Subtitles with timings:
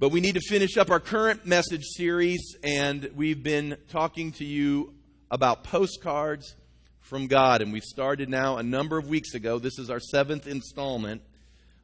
[0.00, 4.44] But we need to finish up our current message series, and we've been talking to
[4.44, 4.94] you
[5.28, 6.54] about postcards
[7.00, 7.62] from God.
[7.62, 9.58] And we started now a number of weeks ago.
[9.58, 11.22] This is our seventh installment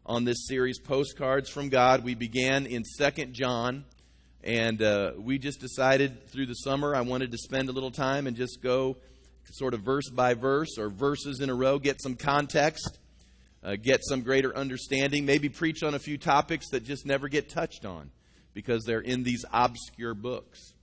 [0.07, 2.05] on this series, Postcards from God.
[2.05, 3.85] We began in Second John,
[4.45, 8.29] and uh, we just decided through the summer I wanted to spend a little time
[8.29, 8.97] and just go
[9.51, 13.01] sort of verse by verse or verses in a row, get some context
[13.65, 17.49] uh, get some greater understanding, maybe preach on a few topics that just never get
[17.49, 18.11] touched on
[18.53, 20.75] because they're in these obscure books.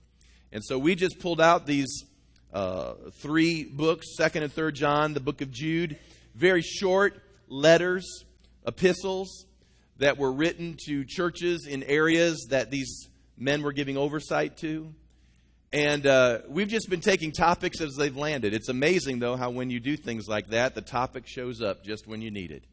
[0.50, 2.04] And so we just pulled out these
[2.52, 5.96] uh, three books, 2nd and 3rd John, the book of Jude,
[6.34, 7.14] very short
[7.48, 8.24] letters,
[8.66, 9.46] epistles
[9.98, 13.08] that were written to churches in areas that these
[13.38, 14.92] men were giving oversight to.
[15.72, 18.52] And uh, we've just been taking topics as they've landed.
[18.52, 22.06] It's amazing, though, how when you do things like that, the topic shows up just
[22.06, 22.64] when you need it.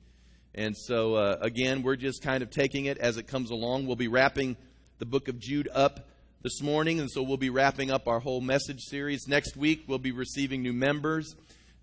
[0.60, 3.88] And so, uh, again, we're just kind of taking it as it comes along.
[3.88, 4.58] We'll be wrapping
[4.98, 6.10] the book of Jude up
[6.42, 9.26] this morning, and so we'll be wrapping up our whole message series.
[9.26, 11.34] Next week, we'll be receiving new members,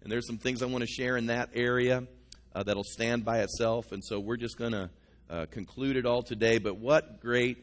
[0.03, 2.07] and there's some things I want to share in that area
[2.55, 3.93] uh, that'll stand by itself.
[3.93, 4.91] And so, we're just going to
[5.31, 6.59] uh, conclude it all today.
[6.59, 7.57] But what great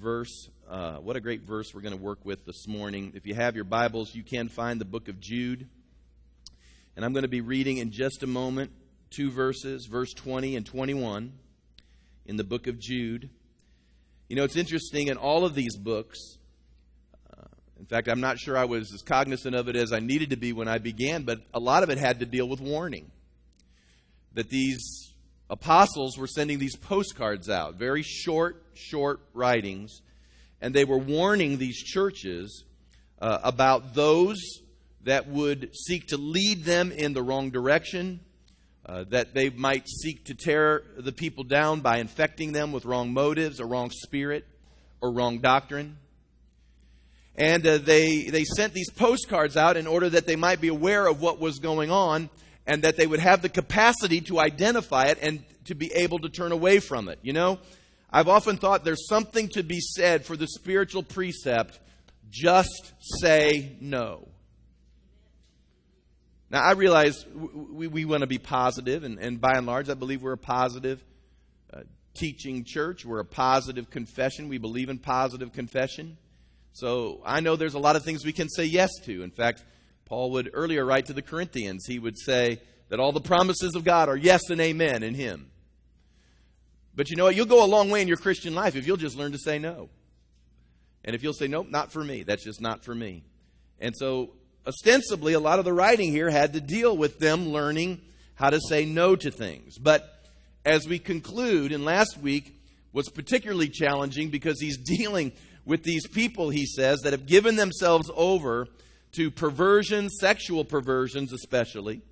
[0.00, 0.50] verse!
[0.70, 3.10] Uh, what a great verse we're going to work with this morning.
[3.16, 5.66] If you have your Bibles, you can find the book of Jude.
[6.94, 8.70] And I'm going to be reading in just a moment
[9.14, 11.32] two verses, verse 20 and 21
[12.26, 13.30] in the book of Jude.
[14.28, 16.18] You know, it's interesting in all of these books.
[17.30, 17.46] Uh,
[17.78, 20.36] in fact, I'm not sure I was as cognizant of it as I needed to
[20.36, 23.10] be when I began, but a lot of it had to deal with warning.
[24.32, 25.12] That these
[25.48, 30.00] apostles were sending these postcards out, very short, short writings,
[30.60, 32.64] and they were warning these churches
[33.20, 34.40] uh, about those
[35.02, 38.20] that would seek to lead them in the wrong direction
[38.86, 43.12] uh, that they might seek to tear the people down by infecting them with wrong
[43.12, 44.46] motives, a wrong spirit,
[45.00, 45.96] or wrong doctrine.
[47.36, 51.06] And uh, they, they sent these postcards out in order that they might be aware
[51.06, 52.30] of what was going on
[52.66, 56.28] and that they would have the capacity to identify it and to be able to
[56.28, 57.18] turn away from it.
[57.22, 57.58] You know,
[58.10, 61.80] I've often thought there's something to be said for the spiritual precept
[62.30, 64.28] just say no.
[66.50, 69.94] Now, I realize we, we want to be positive, and, and by and large, I
[69.94, 71.02] believe we're a positive
[71.72, 71.80] uh,
[72.14, 73.04] teaching church.
[73.04, 74.48] We're a positive confession.
[74.48, 76.16] We believe in positive confession.
[76.72, 79.22] So I know there's a lot of things we can say yes to.
[79.22, 79.64] In fact,
[80.04, 83.84] Paul would earlier write to the Corinthians, he would say that all the promises of
[83.84, 85.50] God are yes and amen in Him.
[86.94, 87.34] But you know what?
[87.34, 89.58] You'll go a long way in your Christian life if you'll just learn to say
[89.58, 89.88] no.
[91.04, 93.24] And if you'll say, nope, not for me, that's just not for me.
[93.80, 94.30] And so
[94.66, 98.00] ostensibly, a lot of the writing here had to deal with them learning
[98.34, 99.78] how to say no to things.
[99.78, 100.24] But
[100.64, 102.60] as we conclude, and last week
[102.92, 105.32] was particularly challenging because he's dealing
[105.64, 108.68] with these people, he says, that have given themselves over
[109.12, 112.02] to perversion, sexual perversions especially.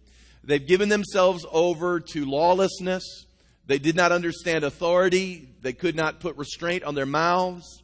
[0.44, 3.26] They've given themselves over to lawlessness.
[3.66, 5.48] They did not understand authority.
[5.60, 7.82] They could not put restraint on their mouths.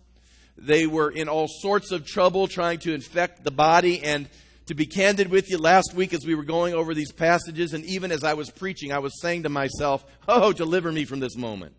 [0.57, 4.03] They were in all sorts of trouble trying to infect the body.
[4.03, 4.29] And
[4.69, 7.85] to be candid with you, last week as we were going over these passages, and
[7.87, 11.37] even as I was preaching, I was saying to myself, Oh, deliver me from this
[11.37, 11.75] moment.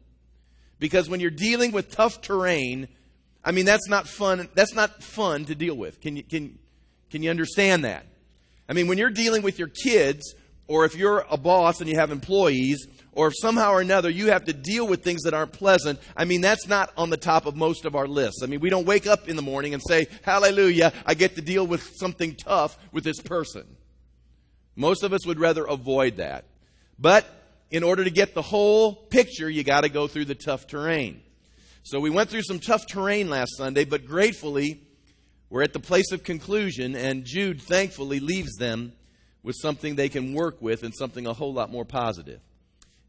[0.80, 2.88] Because when you're dealing with tough terrain,
[3.46, 4.50] I mean, that's not fun.
[4.56, 6.02] That's not fun to deal with.
[6.02, 6.58] Can you, can,
[7.12, 8.06] can you understand that?
[8.68, 10.34] I mean, when you're dealing with your kids,
[10.68, 14.28] or if you're a boss and you have employees, or if somehow or another you
[14.28, 17.46] have to deal with things that aren't pleasant, I mean, that's not on the top
[17.46, 18.42] of most of our lists.
[18.44, 21.42] I mean, we don't wake up in the morning and say, Hallelujah, I get to
[21.42, 23.66] deal with something tough with this person.
[24.76, 26.46] Most of us would rather avoid that.
[26.98, 27.26] But
[27.72, 31.22] in order to get the whole picture, you got to go through the tough terrain.
[31.84, 34.82] So we went through some tough terrain last Sunday, but gratefully,
[35.50, 38.94] we're at the place of conclusion, and Jude thankfully leaves them
[39.44, 42.42] with something they can work with and something a whole lot more positive.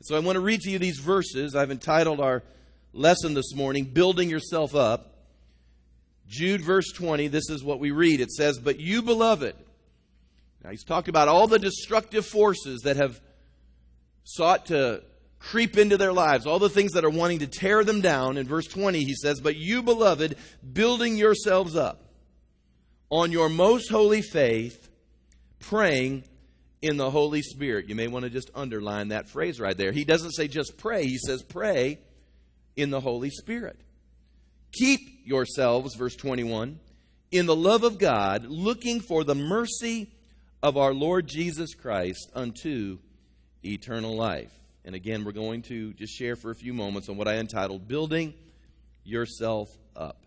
[0.02, 1.54] So I want to read to you these verses.
[1.54, 2.42] I've entitled our
[2.94, 5.14] lesson this morning, Building Yourself Up.
[6.26, 8.20] Jude, verse 20, this is what we read.
[8.20, 9.54] It says, But you, beloved,
[10.64, 13.20] now he's talked about all the destructive forces that have
[14.24, 15.02] sought to
[15.38, 18.38] creep into their lives, all the things that are wanting to tear them down.
[18.38, 20.36] In verse 20, he says, But you, beloved,
[20.72, 22.00] building yourselves up
[23.10, 24.88] on your most holy faith,
[25.58, 26.24] praying
[26.82, 27.88] in the Holy Spirit.
[27.88, 29.92] You may want to just underline that phrase right there.
[29.92, 31.98] He doesn't say just pray, he says pray
[32.76, 33.78] in the Holy Spirit.
[34.72, 36.78] Keep yourselves, verse 21,
[37.32, 40.10] in the love of God, looking for the mercy
[40.62, 42.98] of our Lord Jesus Christ unto
[43.64, 44.52] eternal life.
[44.84, 47.86] And again, we're going to just share for a few moments on what I entitled
[47.86, 48.34] Building
[49.04, 50.24] yourself up.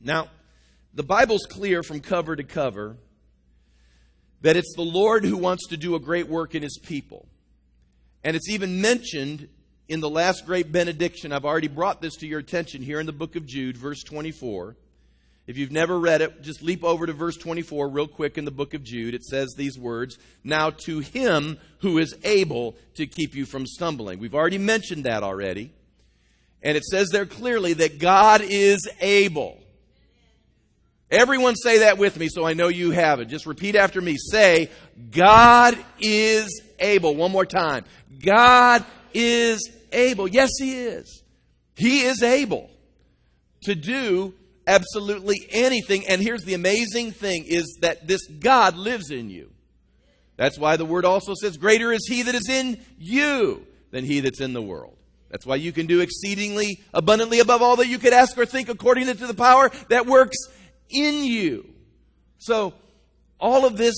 [0.00, 0.28] Now,
[0.94, 2.96] the Bible's clear from cover to cover
[4.42, 7.26] that it's the Lord who wants to do a great work in his people.
[8.24, 9.48] And it's even mentioned
[9.88, 11.32] in the last great benediction.
[11.32, 14.76] I've already brought this to your attention here in the book of Jude, verse 24.
[15.46, 18.50] If you've never read it, just leap over to verse 24 real quick in the
[18.50, 19.14] book of Jude.
[19.14, 24.18] It says these words Now to him who is able to keep you from stumbling.
[24.18, 25.72] We've already mentioned that already.
[26.62, 29.58] And it says there clearly that God is able.
[31.10, 33.26] Everyone say that with me so I know you have it.
[33.26, 34.16] Just repeat after me.
[34.18, 34.70] Say,
[35.10, 37.14] God is able.
[37.14, 37.84] One more time.
[38.22, 38.84] God
[39.14, 40.28] is able.
[40.28, 41.22] Yes, He is.
[41.76, 42.70] He is able
[43.62, 44.34] to do
[44.66, 46.06] absolutely anything.
[46.06, 49.50] And here's the amazing thing is that this God lives in you.
[50.36, 54.20] That's why the word also says, Greater is he that is in you than he
[54.20, 54.96] that's in the world.
[55.30, 58.68] That's why you can do exceedingly abundantly above all that you could ask or think
[58.68, 60.36] according to the power that works
[60.90, 61.68] in you.
[62.38, 62.74] So,
[63.40, 63.94] all of this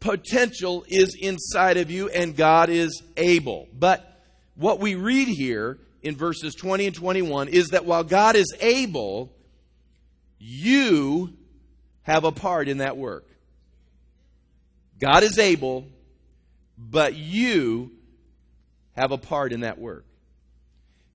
[0.00, 3.68] potential is inside of you, and God is able.
[3.72, 4.20] But
[4.54, 9.32] what we read here in verses 20 and 21 is that while God is able,
[10.38, 11.32] you
[12.02, 13.26] have a part in that work.
[14.98, 15.86] God is able,
[16.76, 17.90] but you
[18.92, 20.04] have a part in that work.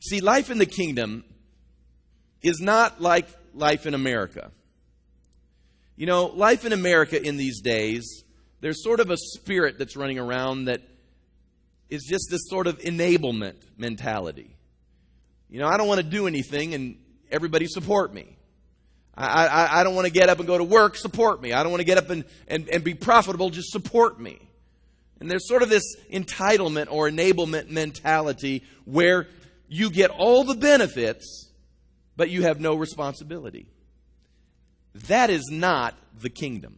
[0.02, 1.24] See, life in the kingdom
[2.42, 4.52] is not like life in America.
[6.00, 8.24] You know, life in America in these days,
[8.62, 10.81] there's sort of a spirit that's running around that
[11.90, 14.56] is just this sort of enablement mentality.
[15.50, 16.98] You know, I don't want to do anything and
[17.30, 18.38] everybody support me.
[19.13, 21.51] I, I, I don't want to get up and go to work, support me.
[21.51, 24.40] I don't want to get up and, and, and be profitable, just support me.
[25.19, 29.28] And there's sort of this entitlement or enablement mentality where
[29.68, 31.51] you get all the benefits,
[32.16, 33.68] but you have no responsibility.
[34.94, 36.77] That is not the kingdom.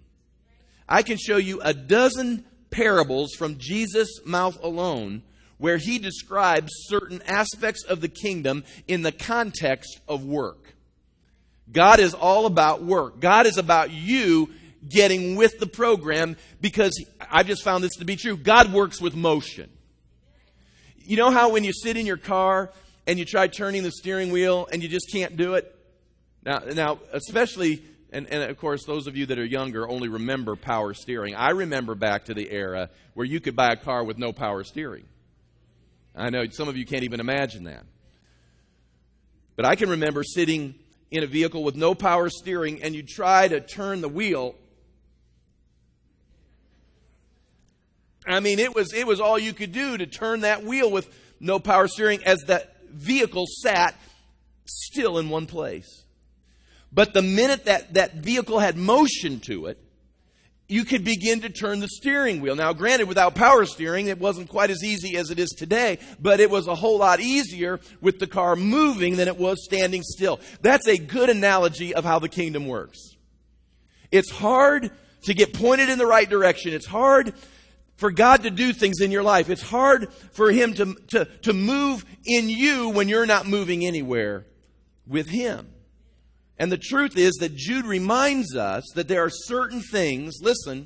[0.88, 5.24] I can show you a dozen parables from Jesus' mouth alone
[5.58, 10.74] where he describes certain aspects of the kingdom in the context of work.
[11.72, 13.20] God is all about work.
[13.20, 14.50] God is about you
[14.88, 16.92] getting with the program because
[17.30, 18.36] I've just found this to be true.
[18.36, 19.70] God works with motion.
[20.98, 22.72] You know how when you sit in your car
[23.06, 25.76] and you try turning the steering wheel and you just can't do it?
[26.44, 30.56] Now, now especially, and, and of course, those of you that are younger only remember
[30.56, 31.34] power steering.
[31.34, 34.64] I remember back to the era where you could buy a car with no power
[34.64, 35.06] steering.
[36.16, 37.86] I know some of you can't even imagine that.
[39.56, 40.76] But I can remember sitting
[41.10, 44.56] in a vehicle with no power steering and you try to turn the wheel.
[48.26, 51.10] I mean, it was, it was all you could do to turn that wheel with
[51.40, 53.96] no power steering as that vehicle sat
[54.66, 56.01] still in one place.
[56.92, 59.78] But the minute that that vehicle had motion to it,
[60.68, 62.56] you could begin to turn the steering wheel.
[62.56, 66.40] Now, granted, without power steering, it wasn't quite as easy as it is today, but
[66.40, 70.40] it was a whole lot easier with the car moving than it was standing still.
[70.62, 73.00] That's a good analogy of how the kingdom works.
[74.12, 74.92] It's hard
[75.24, 76.74] to get pointed in the right direction.
[76.74, 77.34] It's hard
[77.98, 79.50] for God to do things in your life.
[79.50, 84.46] It's hard for Him to, to, to move in you when you're not moving anywhere
[85.06, 85.68] with Him.
[86.62, 90.86] And the truth is that Jude reminds us that there are certain things, listen,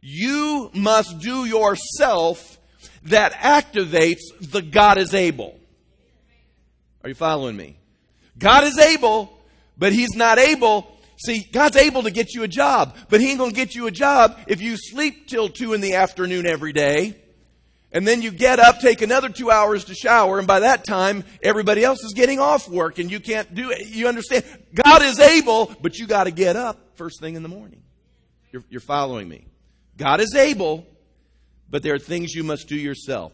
[0.00, 2.60] you must do yourself
[3.02, 5.58] that activates the God is able.
[7.02, 7.76] Are you following me?
[8.38, 9.36] God is able,
[9.76, 10.96] but He's not able.
[11.16, 13.88] See, God's able to get you a job, but He ain't going to get you
[13.88, 17.16] a job if you sleep till 2 in the afternoon every day
[17.96, 21.24] and then you get up, take another two hours to shower, and by that time,
[21.42, 23.88] everybody else is getting off work and you can't do it.
[23.88, 24.44] You understand?
[24.74, 27.82] God is able, but you got to get up first thing in the morning.
[28.52, 29.46] You're, you're following me.
[29.96, 30.86] God is able,
[31.70, 33.32] but there are things you must do yourself.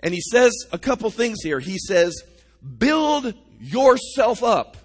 [0.00, 1.58] And he says a couple things here.
[1.58, 2.22] He says,
[2.76, 4.76] build yourself up.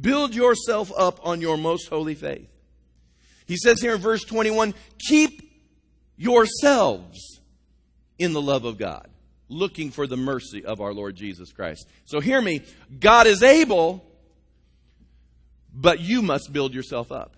[0.00, 2.48] Build yourself up on your most holy faith.
[3.46, 5.50] He says here in verse 21, keep
[6.16, 7.31] yourselves
[8.22, 9.08] in the love of God,
[9.48, 11.88] looking for the mercy of our Lord Jesus Christ.
[12.04, 12.62] So hear me
[13.00, 14.04] God is able,
[15.74, 17.34] but you must build yourself up.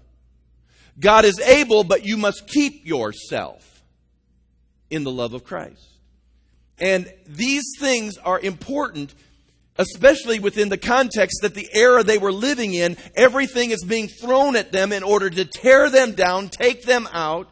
[1.01, 3.83] God is able, but you must keep yourself
[4.91, 5.89] in the love of Christ.
[6.79, 9.15] And these things are important,
[9.79, 14.55] especially within the context that the era they were living in, everything is being thrown
[14.55, 17.49] at them in order to tear them down, take them out,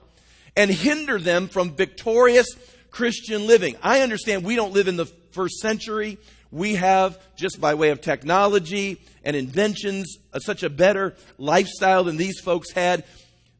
[0.56, 2.46] and hinder them from victorious
[2.92, 3.74] Christian living.
[3.82, 6.18] I understand we don't live in the first century.
[6.52, 12.18] we have, just by way of technology and inventions, a, such a better lifestyle than
[12.18, 13.04] these folks had.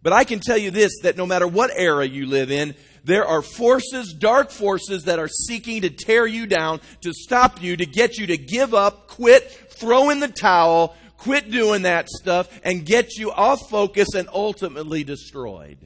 [0.03, 2.75] But I can tell you this that no matter what era you live in,
[3.05, 7.77] there are forces, dark forces, that are seeking to tear you down, to stop you,
[7.77, 12.61] to get you to give up, quit, throw in the towel, quit doing that stuff,
[12.63, 15.79] and get you off focus and ultimately destroyed.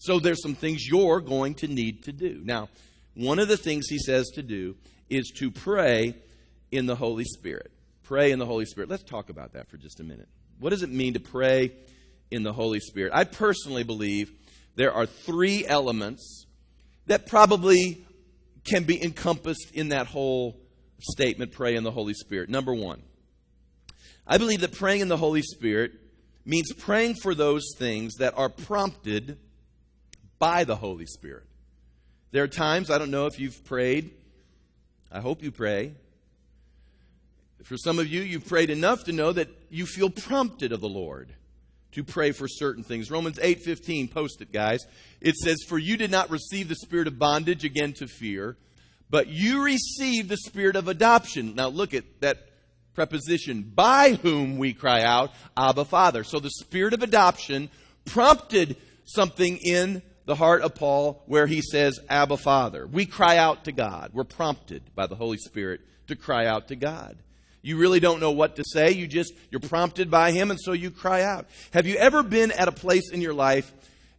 [0.00, 2.40] So there's some things you're going to need to do.
[2.42, 2.70] Now,
[3.14, 4.76] one of the things he says to do
[5.10, 6.14] is to pray
[6.72, 7.70] in the Holy Spirit.
[8.02, 8.88] Pray in the Holy Spirit.
[8.88, 10.28] Let's talk about that for just a minute.
[10.58, 11.72] What does it mean to pray
[12.30, 13.12] in the Holy Spirit?
[13.14, 14.32] I personally believe
[14.74, 16.46] there are three elements
[17.06, 18.06] that probably
[18.64, 20.58] can be encompassed in that whole
[20.98, 22.48] statement pray in the Holy Spirit.
[22.48, 23.02] Number one,
[24.26, 25.92] I believe that praying in the Holy Spirit
[26.46, 29.36] means praying for those things that are prompted
[30.40, 31.44] by the Holy Spirit.
[32.32, 34.10] There are times, I don't know if you've prayed,
[35.12, 35.92] I hope you pray.
[37.62, 40.88] For some of you, you've prayed enough to know that you feel prompted of the
[40.88, 41.34] Lord
[41.92, 43.10] to pray for certain things.
[43.10, 44.86] Romans 8:15 post it guys.
[45.20, 48.56] It says for you did not receive the spirit of bondage again to fear,
[49.10, 51.54] but you received the spirit of adoption.
[51.54, 52.48] Now look at that
[52.94, 56.24] preposition by whom we cry out Abba Father.
[56.24, 57.70] So the spirit of adoption
[58.04, 62.86] prompted something in the heart of Paul where he says, Abba, Father.
[62.86, 64.12] We cry out to God.
[64.12, 67.18] We're prompted by the Holy Spirit to cry out to God.
[67.62, 68.92] You really don't know what to say.
[68.92, 71.46] You just, you're prompted by Him, and so you cry out.
[71.72, 73.72] Have you ever been at a place in your life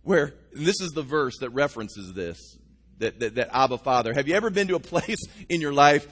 [0.03, 2.57] where, this is the verse that references this,
[2.97, 4.13] that, that, that Abba Father.
[4.13, 6.05] Have you ever been to a place in your life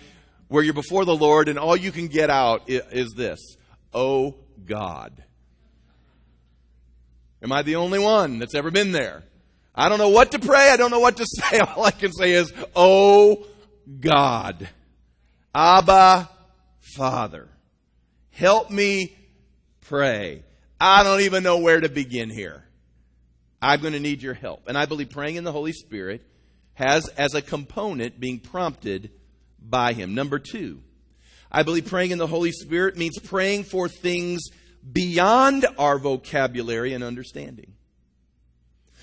[0.48, 3.58] where you're before the Lord and all you can get out is, is this?
[3.94, 5.26] Oh God.
[7.44, 9.24] Am I the only one that's ever been there?
[9.80, 10.72] I don't know what to pray.
[10.72, 11.60] I don't know what to say.
[11.60, 13.46] All I can say is, Oh
[14.00, 14.68] God,
[15.56, 16.30] Abba
[16.82, 17.48] Father,
[18.32, 19.16] help me
[19.82, 20.44] pray.
[20.82, 22.66] I don't even know where to begin here.
[23.62, 24.68] I'm going to need your help.
[24.68, 26.26] And I believe praying in the Holy Spirit
[26.74, 29.12] has as a component being prompted
[29.62, 30.14] by Him.
[30.14, 30.82] Number two,
[31.52, 34.42] I believe praying in the Holy Spirit means praying for things
[34.90, 37.74] beyond our vocabulary and understanding.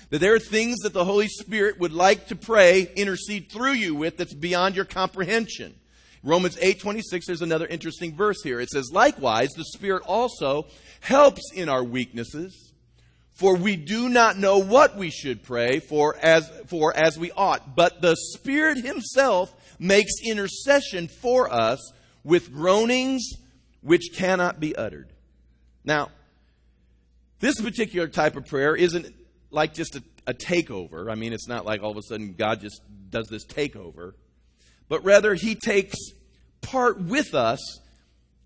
[0.09, 3.93] That there are things that the Holy Spirit would like to pray, intercede through you
[3.93, 5.75] with that's beyond your comprehension.
[6.23, 8.59] Romans 8:26 there's another interesting verse here.
[8.59, 10.67] It says likewise the Spirit also
[11.01, 12.73] helps in our weaknesses
[13.33, 17.75] for we do not know what we should pray for as for as we ought
[17.75, 23.23] but the Spirit himself makes intercession for us with groanings
[23.81, 25.13] which cannot be uttered.
[25.83, 26.09] Now
[27.39, 29.13] this particular type of prayer isn't
[29.49, 31.11] like just a, a takeover.
[31.11, 34.13] I mean, it's not like all of a sudden God just does this takeover,
[34.89, 35.95] but rather He takes
[36.61, 37.79] part with us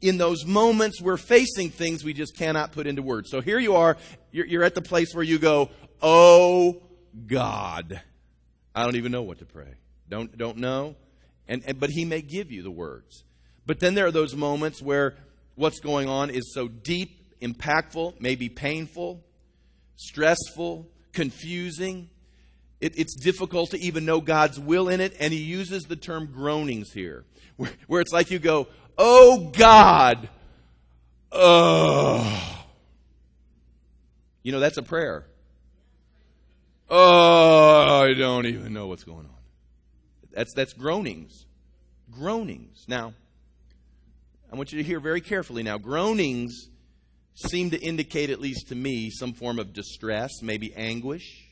[0.01, 3.29] in those moments we're facing things we just cannot put into words.
[3.29, 3.97] So here you are,
[4.31, 5.69] you're, you're, at the place where you go,
[6.01, 6.81] Oh
[7.27, 8.01] God,
[8.73, 9.75] I don't even know what to pray.
[10.09, 10.95] Don't, don't know.
[11.47, 13.23] And, and, but He may give you the words.
[13.65, 15.15] But then there are those moments where
[15.55, 19.23] what's going on is so deep, impactful, maybe painful,
[20.01, 22.09] stressful, confusing.
[22.79, 26.27] It, it's difficult to even know God's will in it, and he uses the term
[26.33, 27.25] groanings here,
[27.57, 28.67] where, where it's like you go,
[28.97, 30.29] Oh God,
[31.31, 32.57] oh.
[34.43, 35.25] You know, that's a prayer.
[36.89, 39.41] Oh, I don't even know what's going on.
[40.33, 41.45] That's, that's groanings.
[42.09, 42.85] Groanings.
[42.87, 43.13] Now,
[44.51, 45.77] I want you to hear very carefully now.
[45.77, 46.69] Groanings
[47.35, 51.47] seem to indicate, at least to me, some form of distress, maybe anguish.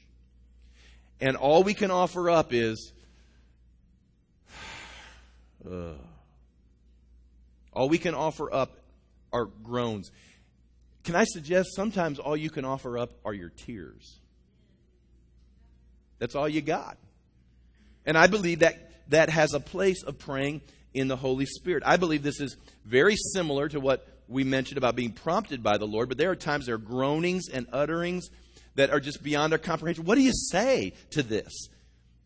[1.22, 2.94] And all we can offer up is,
[5.70, 5.94] uh,
[7.74, 8.78] all we can offer up
[9.32, 10.12] are groans.
[11.04, 14.20] Can I suggest sometimes all you can offer up are your tears?
[16.20, 16.98] That's all you got.
[18.06, 20.62] And I believe that that has a place of praying
[20.94, 21.84] in the Holy Spirit.
[21.86, 25.88] I believe this is very similar to what we mentioned about being prompted by the
[25.88, 28.30] Lord, but there are times there are groanings and utterings
[28.76, 30.06] that are just beyond our comprehension.
[30.06, 31.68] What do you say to this?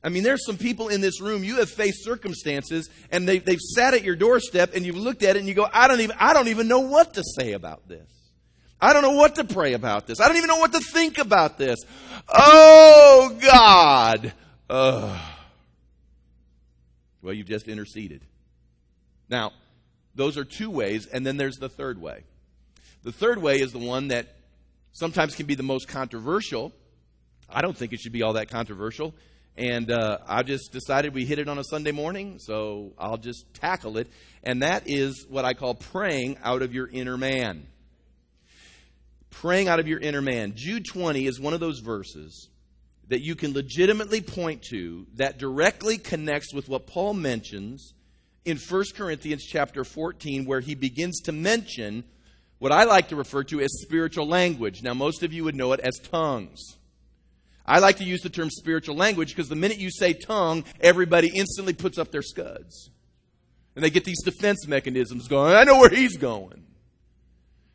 [0.03, 3.60] I mean, there's some people in this room, you have faced circumstances and they, they've
[3.60, 6.17] sat at your doorstep and you've looked at it and you go, I don't even,
[6.19, 8.10] I don't even know what to say about this.
[8.81, 10.19] I don't know what to pray about this.
[10.19, 11.79] I don't even know what to think about this.
[12.27, 14.33] Oh God.
[14.69, 15.19] Ugh.
[17.22, 18.22] Well, you've just interceded.
[19.29, 19.53] Now,
[20.15, 22.24] those are two ways, and then there's the third way.
[23.03, 24.36] The third way is the one that
[24.91, 26.72] sometimes can be the most controversial.
[27.50, 29.13] I don't think it should be all that controversial.
[29.55, 33.53] And uh, I just decided we hit it on a Sunday morning, so I'll just
[33.53, 34.08] tackle it.
[34.43, 37.67] And that is what I call praying out of your inner man.
[39.29, 40.53] Praying out of your inner man.
[40.55, 42.50] Jude 20 is one of those verses
[43.10, 47.93] that you can legitimately point to that directly connects with what Paul mentions
[48.45, 52.03] in 1 Corinthians chapter 14, where he begins to mention
[52.59, 54.83] what I like to refer to as spiritual language.
[54.83, 56.77] Now, most of you would know it as tongues.
[57.65, 61.29] I like to use the term spiritual language because the minute you say tongue, everybody
[61.29, 62.89] instantly puts up their scuds.
[63.75, 65.55] And they get these defense mechanisms going.
[65.55, 66.63] I know where he's going.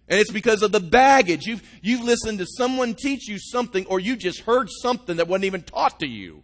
[0.09, 1.47] And it's because of the baggage.
[1.47, 5.45] You've, you've listened to someone teach you something, or you just heard something that wasn't
[5.45, 6.43] even taught to you.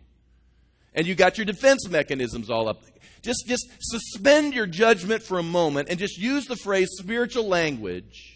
[0.95, 2.83] And you got your defense mechanisms all up.
[3.25, 8.35] Just, just suspend your judgment for a moment and just use the phrase spiritual language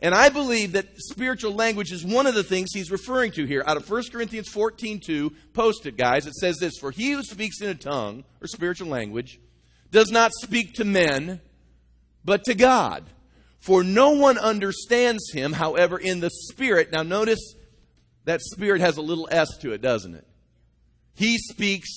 [0.00, 3.64] and I believe that spiritual language is one of the things he's referring to here.
[3.66, 6.26] Out of 1 Corinthians 14 2, post it, guys.
[6.26, 9.40] It says this For he who speaks in a tongue, or spiritual language,
[9.90, 11.40] does not speak to men,
[12.24, 13.04] but to God.
[13.58, 16.92] For no one understands him, however, in the Spirit.
[16.92, 17.54] Now, notice
[18.24, 20.26] that Spirit has a little S to it, doesn't it?
[21.16, 21.88] He speaks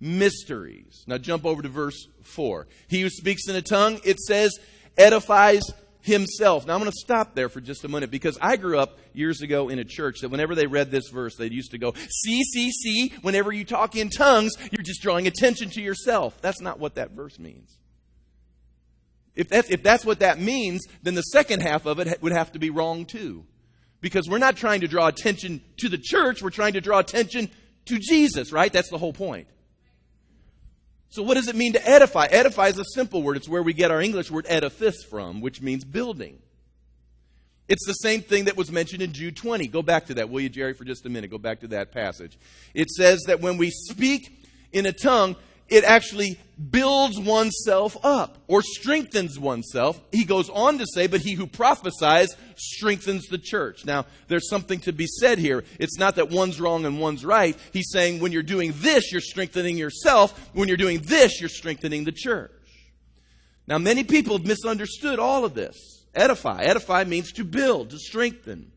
[0.00, 1.04] mysteries.
[1.06, 2.66] Now, jump over to verse 4.
[2.88, 4.58] He who speaks in a tongue, it says,
[4.96, 5.62] edifies
[6.00, 6.66] himself.
[6.66, 9.42] Now I'm going to stop there for just a minute because I grew up years
[9.42, 12.42] ago in a church that whenever they read this verse, they used to go, see,
[12.42, 16.40] see, see, whenever you talk in tongues, you're just drawing attention to yourself.
[16.40, 17.78] That's not what that verse means.
[19.34, 22.52] If that's, if that's what that means, then the second half of it would have
[22.52, 23.44] to be wrong too.
[24.00, 27.50] Because we're not trying to draw attention to the church, we're trying to draw attention
[27.86, 28.72] to Jesus, right?
[28.72, 29.48] That's the whole point.
[31.10, 32.26] So, what does it mean to edify?
[32.26, 33.36] Edify is a simple word.
[33.36, 36.38] It's where we get our English word edifice from, which means building.
[37.68, 39.68] It's the same thing that was mentioned in Jude 20.
[39.68, 41.30] Go back to that, will you, Jerry, for just a minute?
[41.30, 42.38] Go back to that passage.
[42.74, 45.36] It says that when we speak in a tongue,
[45.68, 46.38] it actually
[46.70, 50.00] builds oneself up or strengthens oneself.
[50.10, 53.84] He goes on to say, but he who prophesies strengthens the church.
[53.84, 55.64] Now, there's something to be said here.
[55.78, 57.56] It's not that one's wrong and one's right.
[57.72, 60.50] He's saying when you're doing this, you're strengthening yourself.
[60.52, 62.52] When you're doing this, you're strengthening the church.
[63.66, 65.76] Now, many people have misunderstood all of this.
[66.14, 66.62] Edify.
[66.62, 68.72] Edify means to build, to strengthen.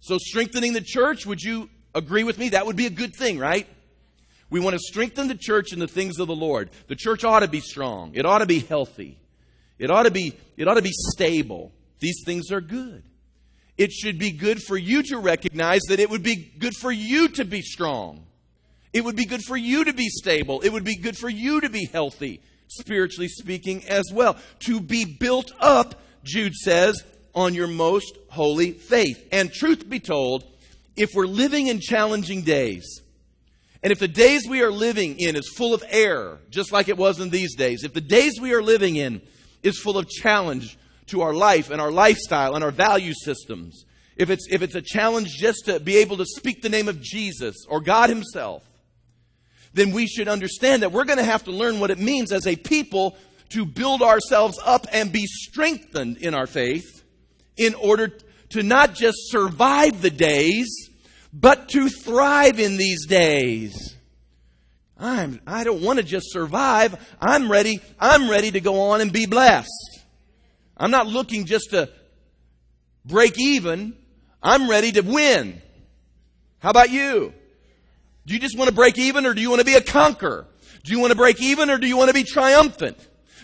[0.00, 2.50] So, strengthening the church, would you agree with me?
[2.50, 3.66] That would be a good thing, right?
[4.48, 6.70] We want to strengthen the church in the things of the Lord.
[6.86, 8.12] The church ought to be strong.
[8.14, 9.18] It ought to be healthy.
[9.78, 11.72] It ought to be, it ought to be stable.
[11.98, 13.02] These things are good.
[13.76, 17.28] It should be good for you to recognize that it would be good for you
[17.28, 18.24] to be strong.
[18.92, 20.62] It would be good for you to be stable.
[20.62, 24.36] It would be good for you to be healthy, spiritually speaking, as well.
[24.60, 27.02] To be built up, Jude says,
[27.34, 29.28] on your most holy faith.
[29.30, 30.44] And truth be told,
[30.96, 33.02] if we're living in challenging days,
[33.82, 36.96] and if the days we are living in is full of error, just like it
[36.96, 39.20] was in these days, if the days we are living in
[39.62, 43.84] is full of challenge to our life and our lifestyle and our value systems,
[44.16, 47.00] if it's, if it's a challenge just to be able to speak the name of
[47.00, 48.64] Jesus or God Himself,
[49.74, 52.46] then we should understand that we're going to have to learn what it means as
[52.46, 53.16] a people
[53.50, 57.04] to build ourselves up and be strengthened in our faith
[57.56, 58.08] in order
[58.50, 60.66] to not just survive the days,
[61.38, 63.94] but to thrive in these days.
[64.98, 67.14] I'm, I don't want to just survive.
[67.20, 67.80] I'm ready.
[68.00, 70.00] I'm ready to go on and be blessed.
[70.78, 71.90] I'm not looking just to
[73.04, 73.94] break even.
[74.42, 75.60] I'm ready to win.
[76.60, 77.34] How about you?
[78.24, 80.46] Do you just want to break even or do you want to be a conqueror?
[80.84, 82.96] Do you want to break even or do you want to be triumphant?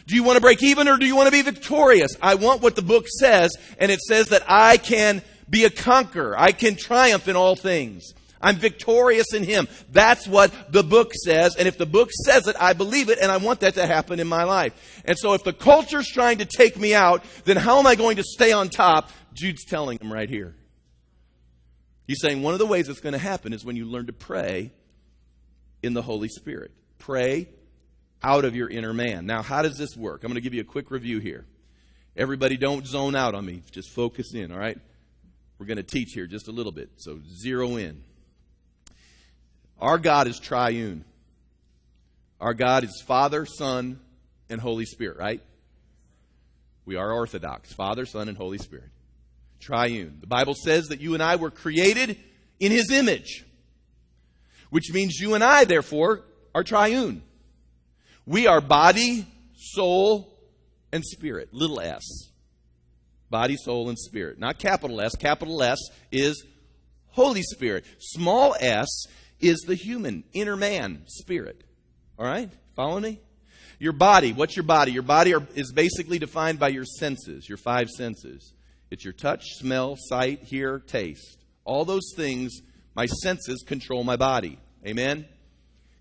[0.07, 2.16] Do you want to break even or do you want to be victorious?
[2.22, 6.34] I want what the book says, and it says that I can be a conqueror.
[6.36, 8.14] I can triumph in all things.
[8.40, 9.68] I'm victorious in Him.
[9.92, 11.54] That's what the book says.
[11.54, 14.18] And if the book says it, I believe it, and I want that to happen
[14.18, 15.02] in my life.
[15.04, 18.16] And so if the culture's trying to take me out, then how am I going
[18.16, 19.10] to stay on top?
[19.34, 20.56] Jude's telling him right here.
[22.06, 24.12] He's saying one of the ways it's going to happen is when you learn to
[24.12, 24.72] pray
[25.82, 26.72] in the Holy Spirit.
[26.98, 27.48] Pray
[28.22, 29.26] out of your inner man.
[29.26, 30.24] Now, how does this work?
[30.24, 31.44] I'm going to give you a quick review here.
[32.16, 33.62] Everybody, don't zone out on me.
[33.70, 34.78] Just focus in, all right?
[35.62, 38.03] We're going to teach here just a little bit, so zero in.
[39.79, 41.05] Our God is triune.
[42.40, 44.01] Our God is Father, Son,
[44.51, 45.40] and Holy Spirit, right?
[46.85, 48.88] We are Orthodox Father, Son, and Holy Spirit.
[49.61, 50.18] Triune.
[50.20, 52.18] The Bible says that you and I were created
[52.59, 53.44] in His image,
[54.70, 56.25] which means you and I, therefore,
[56.57, 57.22] are triune.
[58.27, 60.37] We are body, soul,
[60.90, 62.32] and spirit, little s
[63.33, 64.38] body, soul, and spirit.
[64.38, 65.16] Not capital S.
[65.16, 65.79] Capital S
[66.12, 66.45] is
[67.09, 67.85] Holy Spirit.
[67.99, 69.07] Small s
[69.40, 71.64] is the human, inner man, spirit.
[72.16, 72.49] All right?
[72.77, 73.18] Follow me?
[73.81, 74.92] Your body, what's your body?
[74.92, 78.55] Your body are, is basically defined by your senses, your five senses.
[78.92, 81.38] It's your touch, smell, sight, hear, taste.
[81.64, 82.61] All those things,
[82.95, 84.59] my senses control my body.
[84.87, 85.27] Amen?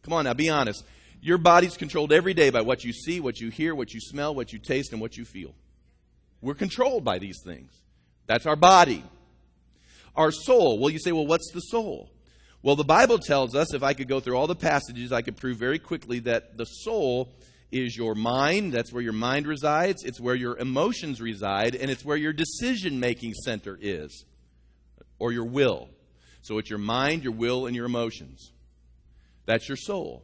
[0.03, 0.83] Come on now, be honest.
[1.21, 4.35] Your body's controlled every day by what you see, what you hear, what you smell,
[4.35, 5.55] what you taste, and what you feel.
[6.41, 7.71] We're controlled by these things.
[8.27, 9.03] That's our body.
[10.15, 10.79] Our soul.
[10.79, 12.09] Well, you say, well, what's the soul?
[12.63, 15.37] Well, the Bible tells us, if I could go through all the passages, I could
[15.37, 17.33] prove very quickly that the soul
[17.71, 18.73] is your mind.
[18.73, 20.03] That's where your mind resides.
[20.03, 24.25] It's where your emotions reside, and it's where your decision making center is,
[25.17, 25.89] or your will.
[26.41, 28.51] So it's your mind, your will, and your emotions.
[29.45, 30.23] That's your soul.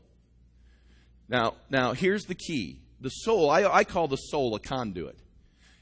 [1.30, 2.82] Now, now here's the key.
[3.02, 5.20] The soul, I, I call the soul a conduit.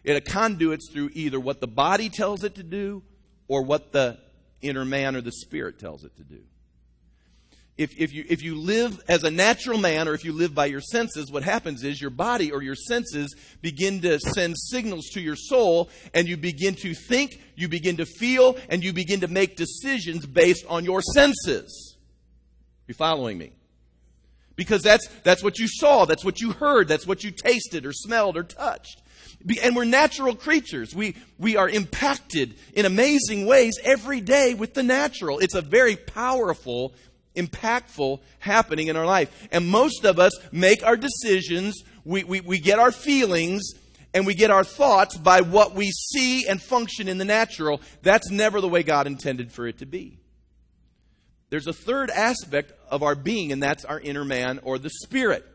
[0.05, 3.03] It conduits through either what the body tells it to do
[3.47, 4.19] or what the
[4.61, 6.41] inner man or the spirit tells it to do.
[7.77, 10.67] If, if, you, if you live as a natural man or if you live by
[10.67, 15.19] your senses, what happens is your body or your senses begin to send signals to
[15.19, 19.27] your soul, and you begin to think, you begin to feel, and you begin to
[19.27, 21.97] make decisions based on your senses.
[22.87, 23.51] You following me?
[24.55, 27.91] Because that's, that's what you saw, that's what you heard, that's what you tasted or
[27.91, 29.01] smelled or touched.
[29.61, 30.95] And we're natural creatures.
[30.95, 35.39] We, we are impacted in amazing ways every day with the natural.
[35.39, 36.93] It's a very powerful,
[37.35, 39.47] impactful happening in our life.
[39.51, 43.63] And most of us make our decisions, we, we, we get our feelings,
[44.15, 47.81] and we get our thoughts by what we see and function in the natural.
[48.01, 50.19] That's never the way God intended for it to be.
[51.49, 55.45] There's a third aspect of our being, and that's our inner man or the spirit.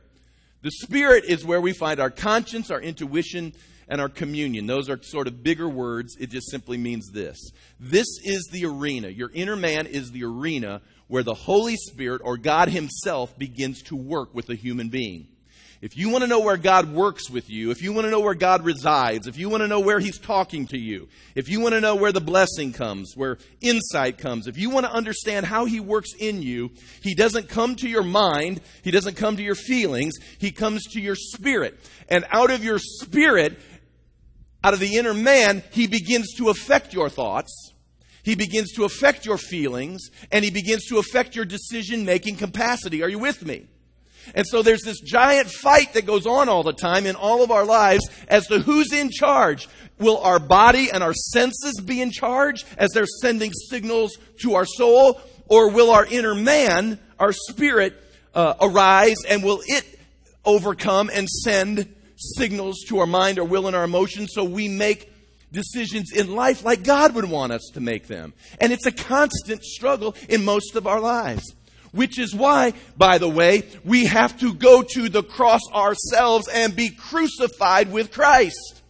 [0.63, 3.55] The spirit is where we find our conscience, our intuition,
[3.91, 4.67] and our communion.
[4.67, 6.17] Those are sort of bigger words.
[6.19, 7.37] It just simply means this.
[7.79, 9.09] This is the arena.
[9.09, 13.97] Your inner man is the arena where the Holy Spirit or God Himself begins to
[13.97, 15.27] work with a human being.
[15.83, 18.21] If you want to know where God works with you, if you want to know
[18.21, 21.61] where God resides, if you want to know where He's talking to you, if you
[21.61, 25.47] want to know where the blessing comes, where insight comes, if you want to understand
[25.47, 26.71] how He works in you,
[27.03, 31.01] He doesn't come to your mind, He doesn't come to your feelings, He comes to
[31.01, 31.79] your spirit.
[32.11, 33.59] And out of your spirit,
[34.63, 37.73] out of the inner man, He begins to affect your thoughts.
[38.23, 43.03] He begins to affect your feelings and he begins to affect your decision making capacity.
[43.03, 43.67] Are you with me?
[44.35, 47.51] And so there's this giant fight that goes on all the time in all of
[47.51, 49.69] our lives as to who's in charge.
[49.99, 54.67] Will our body and our senses be in charge as they're sending signals to our
[54.67, 55.21] soul?
[55.47, 57.95] Or will our inner man, our spirit,
[58.35, 59.99] uh, arise and will it
[60.45, 65.13] overcome and send signals to our mind, our will, and our emotions so we make
[65.53, 68.35] decisions in life like God would want us to make them?
[68.61, 71.55] And it's a constant struggle in most of our lives.
[71.93, 76.77] Which is why, by the way, we have to go to the cross ourselves and
[76.77, 78.83] be crucified with Christ.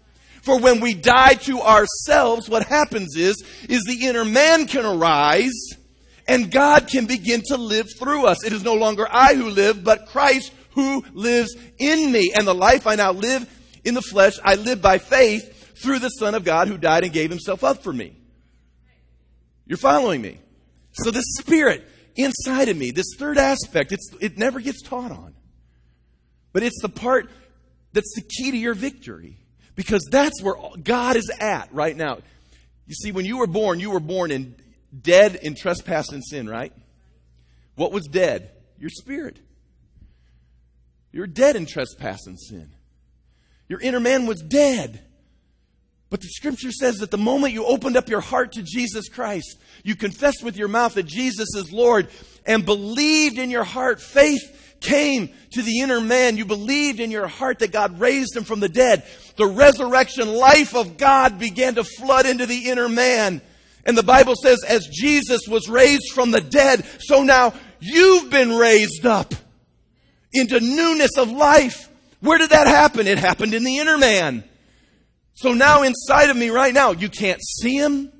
[0.43, 5.55] For when we die to ourselves, what happens is, is the inner man can arise
[6.29, 8.45] and God can begin to live through us.
[8.45, 12.33] It is no longer I who live, but Christ who lives in me.
[12.35, 13.49] And the life I now live
[13.85, 17.13] in the flesh, I live by faith through the Son of God who died and
[17.13, 18.17] gave himself up for me.
[19.67, 20.39] You're following me?
[20.93, 25.35] So the Spirit inside of me, this third aspect, it never gets taught on.
[26.53, 27.31] But it's the part
[27.93, 29.37] that's the key to your victory
[29.77, 32.19] because that's where God is at right now.
[32.87, 34.57] You see, when you were born, you were born in
[35.01, 36.73] dead in trespass and sin, right?
[37.77, 38.51] What was dead?
[38.79, 39.39] Your spirit.
[41.13, 42.71] You're dead in trespass and sin.
[43.69, 45.03] Your inner man was dead.
[46.11, 49.59] But the scripture says that the moment you opened up your heart to Jesus Christ,
[49.85, 52.09] you confessed with your mouth that Jesus is Lord
[52.45, 56.37] and believed in your heart, faith came to the inner man.
[56.37, 59.05] You believed in your heart that God raised him from the dead.
[59.37, 63.41] The resurrection life of God began to flood into the inner man.
[63.85, 68.57] And the Bible says, as Jesus was raised from the dead, so now you've been
[68.57, 69.33] raised up
[70.33, 71.89] into newness of life.
[72.21, 73.07] Where did that happen?
[73.07, 74.45] It happened in the inner man.
[75.35, 78.13] So now inside of me right now, you can't see him.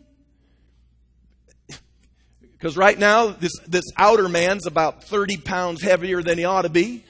[2.53, 6.69] Because right now, this, this outer man's about 30 pounds heavier than he ought to
[6.69, 7.05] be.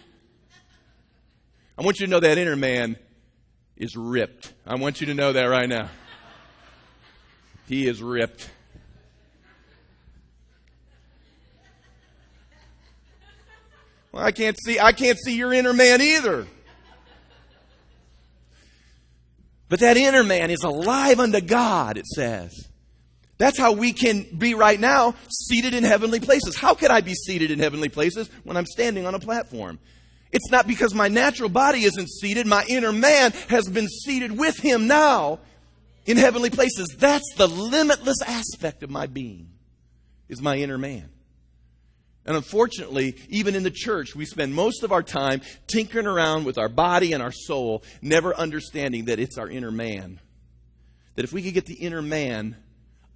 [1.77, 2.97] I want you to know that inner man
[3.77, 4.53] is ripped.
[4.67, 5.89] I want you to know that right now.
[7.67, 8.51] He is ripped.
[14.21, 16.47] I can't see, I can't see your inner man either.
[19.69, 22.69] But that inner man is alive unto God, it says.
[23.39, 26.57] That's how we can be right now seated in heavenly places.
[26.57, 29.79] How can I be seated in heavenly places when I'm standing on a platform?
[30.33, 32.47] It's not because my natural body isn't seated.
[32.47, 35.39] My inner man has been seated with him now
[36.05, 36.95] in heavenly places.
[36.99, 39.49] That's the limitless aspect of my being,
[40.29, 41.09] is my inner man.
[42.27, 46.59] And unfortunately, even in the church, we spend most of our time tinkering around with
[46.59, 50.21] our body and our soul, never understanding that it's our inner man.
[51.15, 52.57] That if we could get the inner man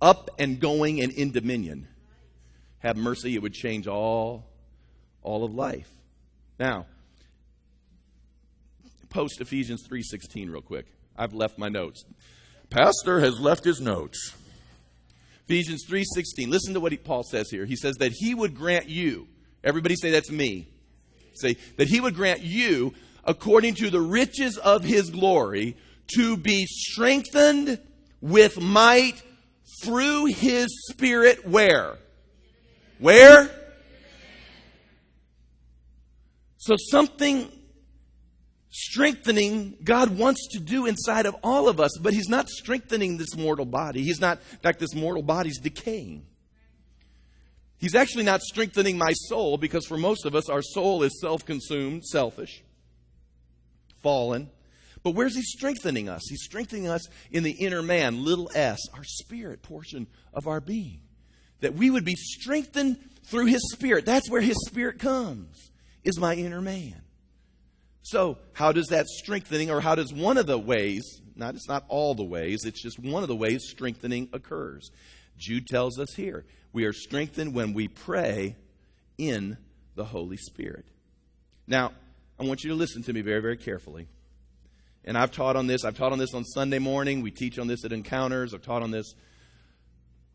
[0.00, 1.88] up and going and in dominion,
[2.78, 4.46] have mercy, it would change all,
[5.22, 5.88] all of life.
[6.58, 6.86] Now,
[9.10, 10.86] post Ephesians 3:16 real quick.
[11.16, 12.04] I've left my notes.
[12.70, 14.34] Pastor has left his notes.
[15.46, 16.50] Ephesians 3:16.
[16.50, 17.66] Listen to what he, Paul says here.
[17.66, 19.28] He says that he would grant you.
[19.62, 20.68] Everybody say that's me.
[21.35, 25.76] Say that he would grant you according to the riches of his glory
[26.14, 27.78] to be strengthened
[28.20, 29.22] with might
[29.83, 31.98] through his spirit where?
[32.98, 33.50] Where?
[36.59, 37.50] So something
[38.74, 43.37] strengthening God wants to do inside of all of us, but He's not strengthening this
[43.37, 44.02] mortal body.
[44.02, 46.26] He's not, in fact, this mortal body's decaying.
[47.78, 51.46] He's actually not strengthening my soul because for most of us, our soul is self
[51.46, 52.64] consumed, selfish,
[54.02, 54.50] fallen.
[55.04, 56.22] But where's He strengthening us?
[56.28, 61.00] He's strengthening us in the inner man, little s, our spirit portion of our being.
[61.60, 64.04] That we would be strengthened through His Spirit.
[64.04, 65.70] That's where His Spirit comes,
[66.02, 67.03] is my inner man.
[68.04, 71.86] So, how does that strengthening, or how does one of the ways, not it's not
[71.88, 74.90] all the ways, it's just one of the ways strengthening occurs.
[75.38, 78.56] Jude tells us here, we are strengthened when we pray
[79.16, 79.56] in
[79.94, 80.84] the Holy Spirit.
[81.66, 81.92] Now,
[82.38, 84.06] I want you to listen to me very, very carefully.
[85.06, 85.82] And I've taught on this.
[85.82, 87.22] I've taught on this on Sunday morning.
[87.22, 88.52] We teach on this at Encounters.
[88.52, 89.14] I've taught on this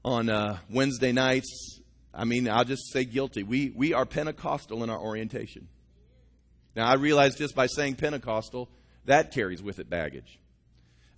[0.03, 1.81] on uh, Wednesday nights.
[2.15, 3.43] I mean, I'll just say guilty.
[3.43, 5.67] We, we are Pentecostal in our orientation.
[6.75, 8.69] Now, I realize just by saying Pentecostal,
[9.05, 10.39] that carries with it baggage.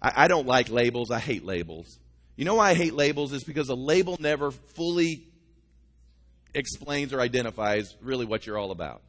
[0.02, 1.12] I, I don't like labels.
[1.12, 2.00] I hate labels.
[2.36, 3.34] You know why I hate labels?
[3.34, 5.28] Is because a label never fully
[6.54, 9.02] explains or identifies really what you're all about.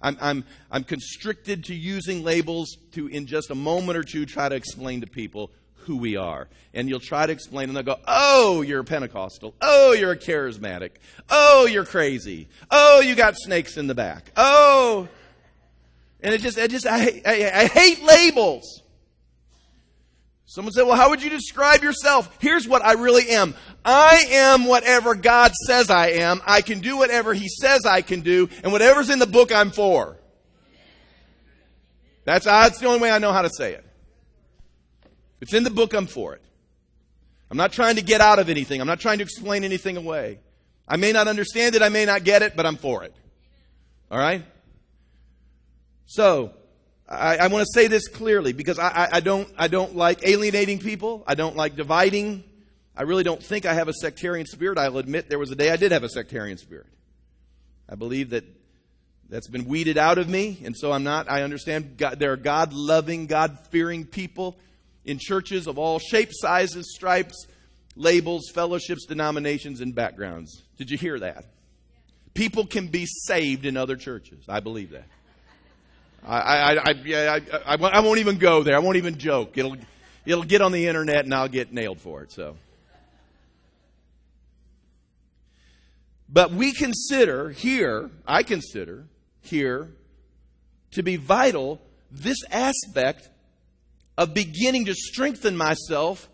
[0.00, 4.48] I'm, I'm, I'm constricted to using labels to, in just a moment or two, try
[4.48, 6.48] to explain to people who we are.
[6.74, 9.54] And you'll try to explain, and they'll go, Oh, you're a Pentecostal.
[9.60, 10.92] Oh, you're a charismatic.
[11.28, 12.48] Oh, you're crazy.
[12.70, 14.32] Oh, you got snakes in the back.
[14.36, 15.08] Oh,
[16.22, 18.82] and it just, I just, I, I, I hate labels.
[20.46, 22.36] Someone said, well, how would you describe yourself?
[22.38, 23.54] Here's what I really am.
[23.84, 26.42] I am whatever God says I am.
[26.46, 29.70] I can do whatever He says I can do, and whatever's in the book, I'm
[29.70, 30.18] for.
[32.24, 33.84] That's, that's the only way I know how to say it.
[35.40, 36.42] If it's in the book, I'm for it.
[37.50, 38.80] I'm not trying to get out of anything.
[38.80, 40.38] I'm not trying to explain anything away.
[40.86, 41.82] I may not understand it.
[41.82, 43.14] I may not get it, but I'm for it.
[44.10, 44.44] All right?
[46.12, 46.52] So,
[47.08, 50.28] I, I want to say this clearly because I, I, I, don't, I don't like
[50.28, 51.24] alienating people.
[51.26, 52.44] I don't like dividing.
[52.94, 54.76] I really don't think I have a sectarian spirit.
[54.76, 56.88] I'll admit there was a day I did have a sectarian spirit.
[57.88, 58.44] I believe that
[59.30, 61.30] that's been weeded out of me, and so I'm not.
[61.30, 64.58] I understand God, there are God loving, God fearing people
[65.06, 67.46] in churches of all shapes, sizes, stripes,
[67.96, 70.62] labels, fellowships, denominations, and backgrounds.
[70.76, 71.46] Did you hear that?
[72.34, 74.44] People can be saved in other churches.
[74.46, 75.06] I believe that.
[76.24, 78.76] I, I, I, yeah, I, I, won't even go there.
[78.76, 79.58] I won't even joke.
[79.58, 79.76] It'll,
[80.24, 82.32] it'll get on the internet and I'll get nailed for it.
[82.32, 82.56] So.
[86.28, 89.06] But we consider here, I consider
[89.40, 89.90] here,
[90.92, 91.80] to be vital
[92.10, 93.28] this aspect
[94.16, 96.28] of beginning to strengthen myself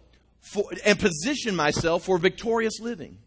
[0.53, 3.19] for, and position myself for victorious living.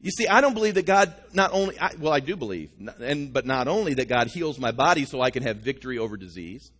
[0.00, 3.32] You see, I don't believe that God not only, I, well, I do believe, and,
[3.32, 6.70] but not only that God heals my body so I can have victory over disease.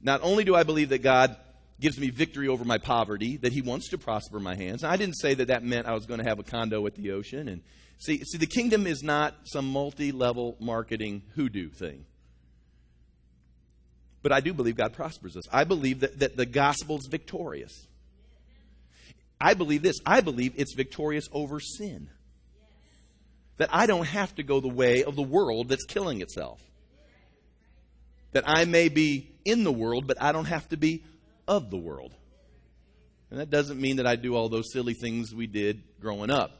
[0.00, 1.36] Not only do I believe that God
[1.80, 4.84] gives me victory over my poverty, that He wants to prosper my hands.
[4.84, 7.10] I didn't say that that meant I was going to have a condo at the
[7.10, 7.46] ocean.
[7.46, 7.60] And
[7.98, 12.06] see, see, the kingdom is not some multi-level marketing hoodoo thing.
[14.22, 15.44] But I do believe God prospers us.
[15.52, 17.86] I believe that, that the gospel's victorious.
[19.38, 19.96] I believe this.
[20.06, 22.08] I believe it's victorious over sin
[23.60, 26.62] that I don't have to go the way of the world that's killing itself.
[28.32, 31.04] That I may be in the world, but I don't have to be
[31.46, 32.14] of the world.
[33.30, 36.52] And that doesn't mean that I do all those silly things we did growing up.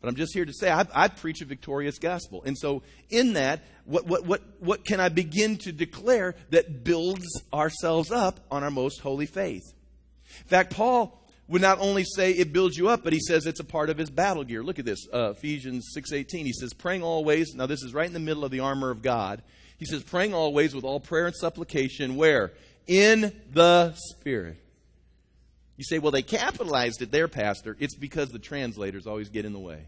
[0.00, 2.42] But I'm just here to say I, I preach a victorious gospel.
[2.44, 7.24] And so, in that, what, what, what, what can I begin to declare that builds
[7.54, 9.62] ourselves up on our most holy faith?
[10.40, 13.60] In fact, Paul would not only say it builds you up, but he says it's
[13.60, 14.62] a part of his battle gear.
[14.62, 16.44] Look at this, uh, Ephesians 6.18.
[16.44, 17.54] He says, praying always.
[17.54, 19.42] Now this is right in the middle of the armor of God.
[19.78, 22.16] He says, praying always with all prayer and supplication.
[22.16, 22.52] Where?
[22.86, 24.56] In the Spirit.
[25.76, 27.76] You say, well, they capitalized it there, Pastor.
[27.78, 29.84] It's because the translators always get in the way.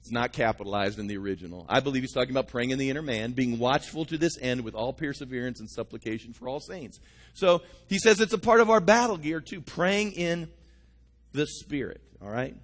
[0.00, 1.66] It's not capitalized in the original.
[1.68, 4.62] I believe he's talking about praying in the inner man, being watchful to this end
[4.62, 7.00] with all perseverance and supplication for all saints.
[7.34, 10.48] So he says it's a part of our battle gear, too, praying in
[11.36, 12.00] the Spirit.
[12.20, 12.56] All right?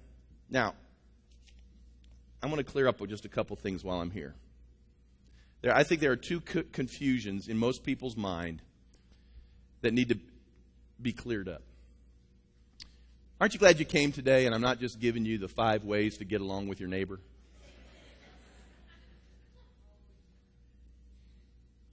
[0.49, 0.73] Now,
[2.41, 4.35] I'm going to clear up with just a couple things while I'm here.
[5.61, 8.61] There, I think there are two co- confusions in most people's mind
[9.81, 10.17] that need to
[11.01, 11.61] be cleared up.
[13.39, 16.17] Aren't you glad you came today and I'm not just giving you the five ways
[16.17, 17.19] to get along with your neighbor?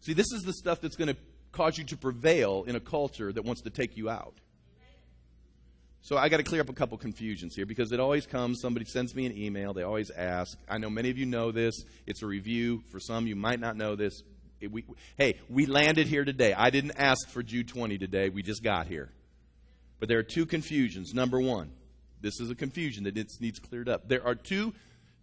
[0.00, 1.16] See, this is the stuff that's going to
[1.52, 4.34] cause you to prevail in a culture that wants to take you out.
[6.02, 8.60] So I got to clear up a couple confusions here because it always comes.
[8.60, 9.74] Somebody sends me an email.
[9.74, 10.58] They always ask.
[10.68, 11.84] I know many of you know this.
[12.06, 12.82] It's a review.
[12.90, 14.22] For some, you might not know this.
[14.60, 14.84] It, we,
[15.16, 16.54] hey, we landed here today.
[16.54, 18.28] I didn't ask for Jude 20 today.
[18.30, 19.10] We just got here.
[19.98, 21.12] But there are two confusions.
[21.12, 21.70] Number one,
[22.20, 24.08] this is a confusion that needs cleared up.
[24.08, 24.72] There are two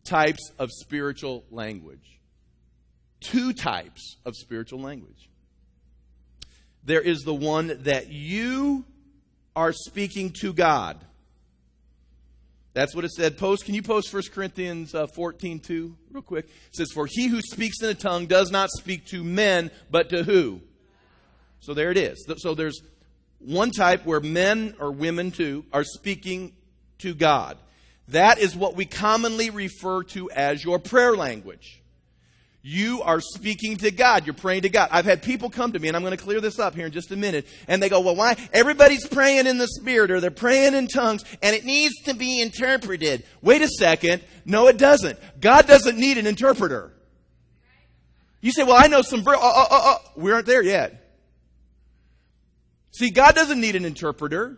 [0.04, 2.18] types of spiritual language
[3.20, 5.30] two types of spiritual language.
[6.84, 8.86] There is the one that you
[9.58, 11.04] are speaking to God.
[12.74, 13.40] That's what it said.
[13.40, 16.46] Post, can you post 1 Corinthians uh, 14 2 real quick?
[16.46, 20.10] It says, For he who speaks in a tongue does not speak to men, but
[20.10, 20.62] to who?
[21.60, 22.24] So there it is.
[22.38, 22.80] So there's
[23.40, 26.54] one type where men or women too are speaking
[27.00, 27.58] to God.
[28.10, 31.82] That is what we commonly refer to as your prayer language.
[32.70, 34.26] You are speaking to God.
[34.26, 34.90] You're praying to God.
[34.92, 36.92] I've had people come to me, and I'm going to clear this up here in
[36.92, 38.36] just a minute, and they go, Well, why?
[38.52, 42.42] Everybody's praying in the Spirit, or they're praying in tongues, and it needs to be
[42.42, 43.24] interpreted.
[43.42, 44.22] Wait a second.
[44.44, 45.18] No, it doesn't.
[45.40, 46.92] God doesn't need an interpreter.
[48.42, 49.26] You say, Well, I know some.
[49.26, 49.98] Uh, uh, uh, uh.
[50.18, 51.22] We aren't there yet.
[52.92, 54.58] See, God doesn't need an interpreter.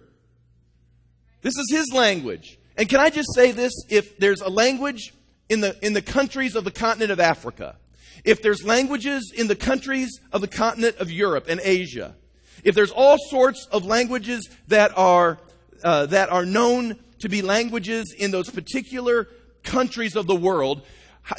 [1.43, 2.57] This is His language.
[2.75, 3.73] And can I just say this?
[3.87, 5.13] If there's a language
[5.47, 7.75] in the, in the countries of the continent of Africa,
[8.23, 12.15] if there's languages in the countries of the continent of Europe and Asia,
[12.63, 15.39] if there's all sorts of languages that are,
[15.83, 19.27] uh, that are known to be languages in those particular
[19.63, 20.81] countries of the world,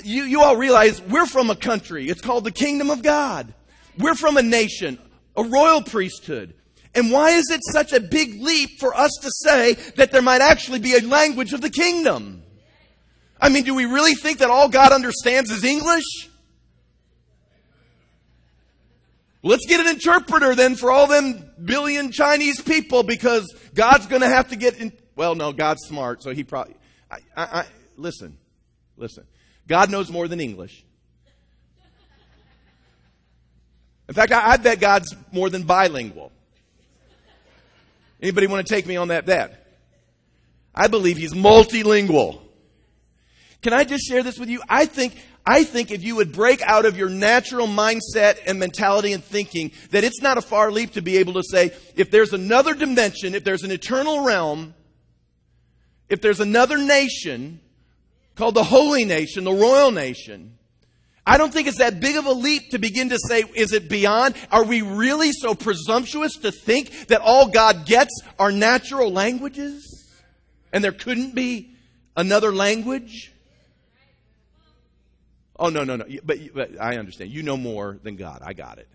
[0.04, 2.08] you, you all realize we're from a country.
[2.08, 3.52] It's called the kingdom of God.
[3.98, 4.98] We're from a nation,
[5.36, 6.54] a royal priesthood.
[6.94, 10.40] And why is it such a big leap for us to say that there might
[10.40, 12.42] actually be a language of the kingdom?
[13.40, 16.29] I mean, do we really think that all God understands is English?
[19.42, 24.28] Let's get an interpreter then for all them billion Chinese people because God's going to
[24.28, 24.92] have to get in.
[25.16, 26.74] Well, no, God's smart, so he probably.
[27.10, 28.36] I, I, I, listen,
[28.96, 29.24] listen.
[29.66, 30.84] God knows more than English.
[34.08, 36.32] In fact, I, I bet God's more than bilingual.
[38.20, 39.56] Anybody want to take me on that bet?
[40.74, 42.40] I believe he's multilingual.
[43.62, 44.62] Can I just share this with you?
[44.68, 45.14] I think
[45.46, 49.72] I think if you would break out of your natural mindset and mentality and thinking
[49.90, 53.34] that it's not a far leap to be able to say, if there's another dimension,
[53.34, 54.74] if there's an eternal realm,
[56.08, 57.60] if there's another nation
[58.34, 60.58] called the holy nation, the royal nation,
[61.26, 63.88] I don't think it's that big of a leap to begin to say, is it
[63.88, 64.34] beyond?
[64.50, 69.86] Are we really so presumptuous to think that all God gets are natural languages?
[70.72, 71.74] And there couldn't be
[72.16, 73.29] another language?
[75.60, 76.06] Oh, no, no, no.
[76.24, 77.30] But, but I understand.
[77.30, 78.40] You know more than God.
[78.42, 78.88] I got it.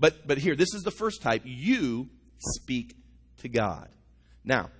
[0.00, 1.42] But, but here, this is the first type.
[1.44, 2.96] You speak
[3.38, 3.88] to God.
[4.44, 4.70] Now,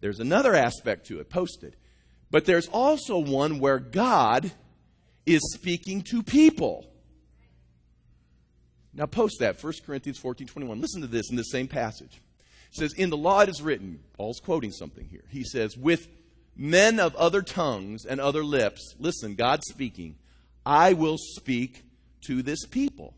[0.00, 1.76] there's another aspect to it, posted.
[2.30, 4.52] But there's also one where God
[5.26, 6.86] is speaking to people.
[8.92, 10.80] Now, post that, 1 Corinthians 14 21.
[10.80, 12.20] Listen to this in the same passage.
[12.70, 15.24] It says, In the law it is written, Paul's quoting something here.
[15.30, 16.06] He says, With
[16.56, 20.16] men of other tongues and other lips, listen, God speaking,
[20.64, 21.84] I will speak
[22.26, 23.14] to this people.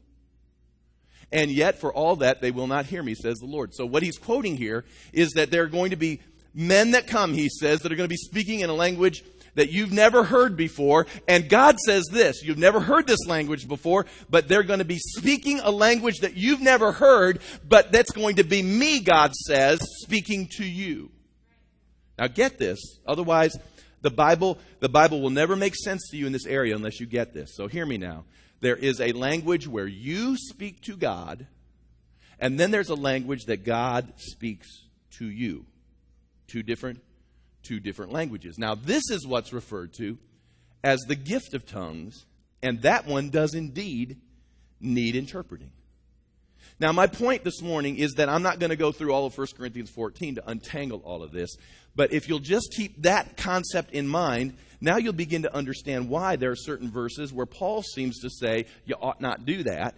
[1.33, 3.75] And yet, for all that, they will not hear me, says the Lord.
[3.75, 6.21] So, what he's quoting here is that there are going to be
[6.55, 9.25] men that come, he says, that are going to be speaking in a language
[9.57, 11.07] that you've never heard before.
[11.27, 14.99] And God says this you've never heard this language before, but they're going to be
[14.99, 19.81] speaking a language that you've never heard, but that's going to be me, God says,
[20.03, 21.11] speaking to you.
[22.19, 22.79] Now, get this.
[23.07, 23.57] Otherwise,
[24.03, 27.07] the Bible, the Bible will never make sense to you in this area unless you
[27.07, 27.55] get this.
[27.55, 28.25] So hear me now.
[28.61, 31.47] There is a language where you speak to God,
[32.39, 34.67] and then there's a language that God speaks
[35.19, 35.67] to you.
[36.47, 37.01] Two different
[37.63, 38.59] two different languages.
[38.59, 40.19] Now, this is what's referred to
[40.85, 42.25] as the gift of tongues,
[42.63, 44.21] and that one does indeed
[44.81, 45.73] need interpreting.
[46.79, 49.37] Now, my point this morning is that I'm not going to go through all of
[49.37, 51.57] 1 Corinthians 14 to untangle all of this,
[51.95, 56.37] but if you'll just keep that concept in mind, now you'll begin to understand why
[56.37, 59.95] there are certain verses where Paul seems to say you ought not do that.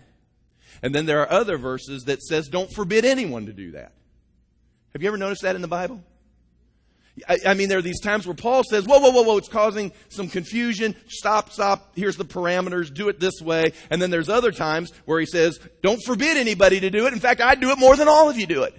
[0.81, 3.93] And then there are other verses that says don't forbid anyone to do that.
[4.93, 6.03] Have you ever noticed that in the Bible?
[7.29, 9.49] I, I, mean, there are these times where Paul says, whoa, whoa, whoa, whoa, it's
[9.49, 10.95] causing some confusion.
[11.09, 11.93] Stop, stop.
[11.97, 12.93] Here's the parameters.
[12.93, 13.73] Do it this way.
[13.91, 17.13] And then there's other times where he says, don't forbid anybody to do it.
[17.13, 18.75] In fact, I do it more than all of you do it.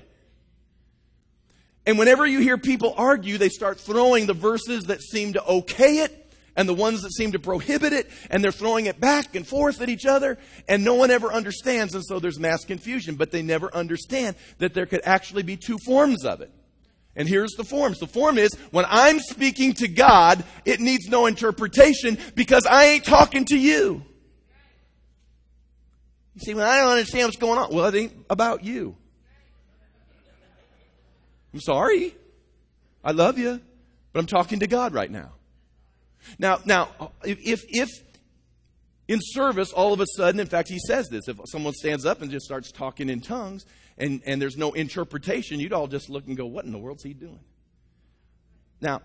[1.86, 6.00] And whenever you hear people argue, they start throwing the verses that seem to okay
[6.00, 6.20] it
[6.56, 9.82] and the ones that seem to prohibit it, and they're throwing it back and forth
[9.82, 10.38] at each other,
[10.68, 13.16] and no one ever understands, and so there's mass confusion.
[13.16, 16.52] But they never understand that there could actually be two forms of it.
[17.16, 17.99] And here's the forms.
[17.99, 23.03] The form is when I'm speaking to God, it needs no interpretation because I ain't
[23.03, 24.03] talking to you.
[26.36, 28.95] You see, when I don't understand what's going on, well, it ain't about you.
[31.53, 32.16] I'm sorry.
[33.03, 33.60] I love you,
[34.14, 35.32] but I'm talking to God right now.
[36.38, 37.89] Now, now, if, if
[39.10, 42.22] in service, all of a sudden, in fact, he says this, if someone stands up
[42.22, 43.66] and just starts talking in tongues,
[43.97, 47.03] and, and there's no interpretation, you'd all just look and go, What in the world's
[47.03, 47.39] he doing?
[48.80, 49.01] Now,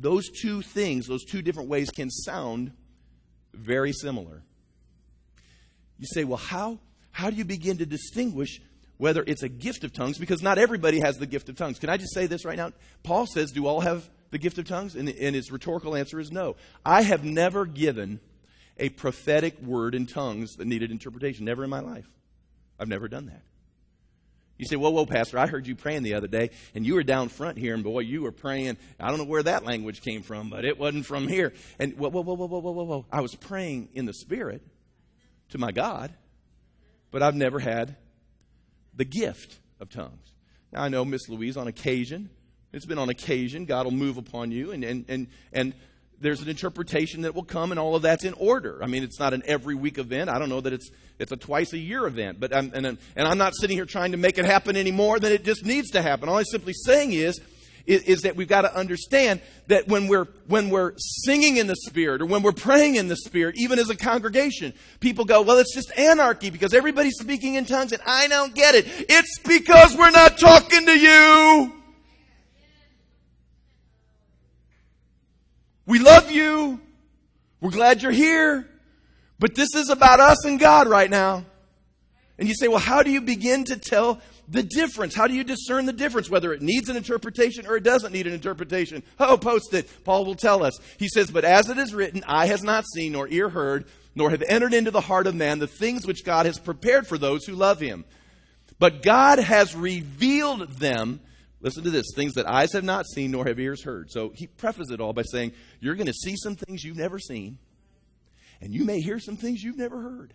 [0.00, 2.72] those two things, those two different ways can sound
[3.54, 4.42] very similar.
[5.96, 6.80] You say, Well, how,
[7.12, 8.60] how do you begin to distinguish
[8.96, 10.18] whether it's a gift of tongues?
[10.18, 11.78] Because not everybody has the gift of tongues.
[11.78, 12.72] Can I just say this right now?
[13.04, 14.96] Paul says, Do all have the gift of tongues?
[14.96, 16.56] And, and his rhetorical answer is no.
[16.84, 18.18] I have never given
[18.78, 21.44] a prophetic word in tongues that needed interpretation.
[21.44, 22.08] Never in my life.
[22.78, 23.42] I've never done that.
[24.56, 27.02] You say, whoa, whoa, Pastor, I heard you praying the other day, and you were
[27.02, 28.76] down front here, and boy, you were praying.
[29.00, 31.52] I don't know where that language came from, but it wasn't from here.
[31.78, 33.06] And whoa, whoa, whoa, whoa, whoa, whoa, whoa.
[33.10, 34.62] I was praying in the Spirit
[35.50, 36.14] to my God,
[37.10, 37.96] but I've never had
[38.94, 40.34] the gift of tongues.
[40.72, 42.30] Now, I know Miss Louise, on occasion,
[42.72, 45.74] it's been on occasion, God will move upon you, and, and, and, and
[46.24, 48.82] there's an interpretation that will come, and all of that's in order.
[48.82, 50.30] I mean, it's not an every week event.
[50.30, 52.98] I don't know that it's it's a twice a year event, but I'm, and, and
[53.16, 55.90] I'm not sitting here trying to make it happen any more than it just needs
[55.90, 56.30] to happen.
[56.30, 57.38] All I'm simply saying is,
[57.86, 61.76] is, is that we've got to understand that when we're when we're singing in the
[61.76, 65.58] spirit or when we're praying in the spirit, even as a congregation, people go, "Well,
[65.58, 69.94] it's just anarchy because everybody's speaking in tongues and I don't get it." It's because
[69.94, 71.83] we're not talking to you.
[75.86, 76.80] We love you.
[77.60, 78.68] We're glad you're here.
[79.38, 81.44] But this is about us and God right now.
[82.38, 85.14] And you say, well, how do you begin to tell the difference?
[85.14, 88.26] How do you discern the difference, whether it needs an interpretation or it doesn't need
[88.26, 89.02] an interpretation?
[89.20, 89.88] Oh, post it.
[90.04, 90.78] Paul will tell us.
[90.98, 94.30] He says, But as it is written, eye has not seen, nor ear heard, nor
[94.30, 97.44] have entered into the heart of man the things which God has prepared for those
[97.44, 98.04] who love him.
[98.78, 101.20] But God has revealed them
[101.64, 104.10] Listen to this things that eyes have not seen nor have ears heard.
[104.10, 107.18] So he prefaces it all by saying, You're going to see some things you've never
[107.18, 107.56] seen,
[108.60, 110.34] and you may hear some things you've never heard.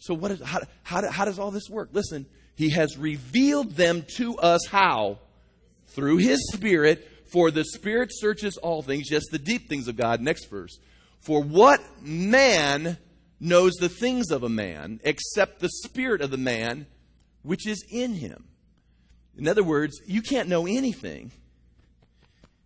[0.00, 1.88] So, what is, how, how, how does all this work?
[1.92, 2.26] Listen,
[2.56, 5.18] he has revealed them to us how?
[5.88, 10.20] Through his Spirit, for the Spirit searches all things, yes, the deep things of God.
[10.20, 10.78] Next verse.
[11.20, 12.98] For what man
[13.40, 16.86] knows the things of a man except the Spirit of the man
[17.42, 18.44] which is in him?
[19.38, 21.30] In other words, you can't know anything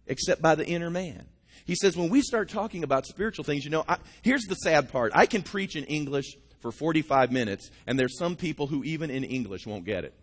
[0.07, 1.27] except by the inner man.
[1.65, 4.91] He says, when we start talking about spiritual things, you know, I, here's the sad
[4.91, 5.13] part.
[5.15, 9.23] I can preach in English for 45 minutes, and there's some people who, even in
[9.23, 10.15] English, won't get it.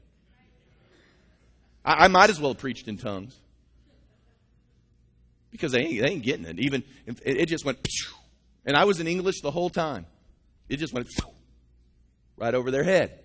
[1.86, 3.40] I, I might as well have preached in tongues
[5.52, 6.60] because they ain't, they ain't getting it.
[6.60, 7.88] Even it, it just went,
[8.66, 10.06] and I was in English the whole time.
[10.68, 11.08] It just went
[12.38, 13.20] right over their head.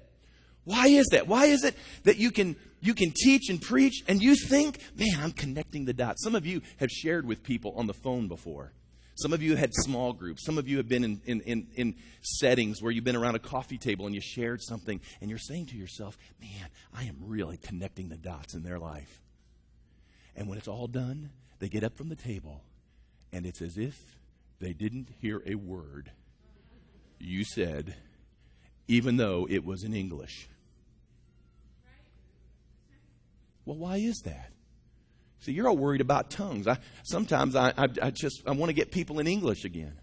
[0.64, 1.26] Why is that?
[1.26, 5.18] Why is it that you can you can teach and preach and you think, man,
[5.20, 6.22] I'm connecting the dots.
[6.22, 8.72] Some of you have shared with people on the phone before.
[9.16, 10.44] Some of you had small groups.
[10.44, 13.40] Some of you have been in, in, in, in, settings where you've been around a
[13.40, 17.56] coffee table and you shared something and you're saying to yourself, man, I am really
[17.56, 19.20] connecting the dots in their life.
[20.36, 21.30] And when it's all done,
[21.60, 22.62] they get up from the table
[23.32, 24.16] and it's as if
[24.60, 26.10] they didn't hear a word
[27.18, 27.94] you said,
[28.88, 30.48] even though it was in English.
[33.64, 34.50] Well, why is that?
[35.40, 36.66] See, you're all worried about tongues.
[36.66, 39.94] I, sometimes I, I, I just I want to get people in English again.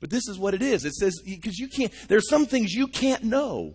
[0.00, 0.84] But this is what it is.
[0.84, 1.92] It says because you can't.
[2.08, 3.74] There's some things you can't know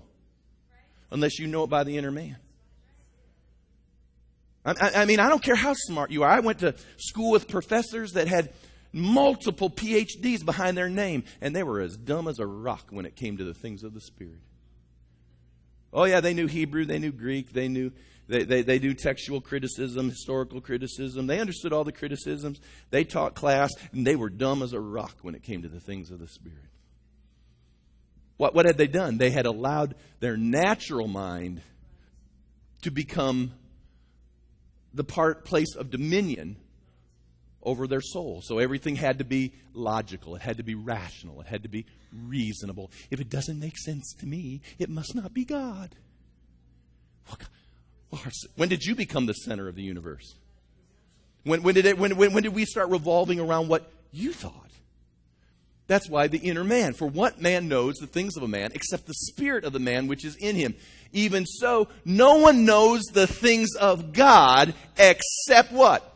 [1.12, 2.38] unless you know it by the inner man.
[4.66, 6.30] I, I mean, I don't care how smart you are.
[6.30, 8.52] I went to school with professors that had
[8.92, 13.16] multiple PhDs behind their name, and they were as dumb as a rock when it
[13.16, 14.40] came to the things of the Spirit.
[15.96, 17.92] Oh, yeah, they knew Hebrew, they knew Greek, they knew.
[18.28, 21.28] They, they, they do textual criticism, historical criticism.
[21.28, 22.60] They understood all the criticisms.
[22.90, 25.80] They taught class, and they were dumb as a rock when it came to the
[25.80, 26.58] things of the Spirit.
[28.38, 29.18] What, what had they done?
[29.18, 31.62] They had allowed their natural mind
[32.82, 33.54] to become
[34.94, 36.58] the part place of dominion
[37.62, 38.42] over their soul.
[38.44, 41.86] So everything had to be logical, it had to be rational, it had to be
[42.26, 42.92] reasonable.
[43.12, 45.96] If it doesn't make sense to me, it must not be God.
[48.56, 50.36] When did you become the center of the universe?
[51.44, 54.72] When, when, did, it, when, when, when did we start revolving around what you thought?
[55.88, 56.94] That's why the inner man.
[56.94, 60.08] For what man knows the things of a man except the spirit of the man
[60.08, 60.76] which is in him?
[61.14, 66.12] Even so, no one knows the things of God except what?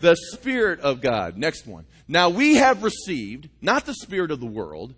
[0.00, 1.36] The Spirit of God.
[1.36, 1.86] Next one.
[2.08, 4.94] Now we have received not the Spirit of the world,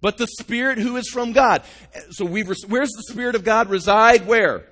[0.00, 1.62] but the Spirit who is from God.
[2.10, 4.26] So we've, where's the Spirit of God reside?
[4.26, 4.64] Where?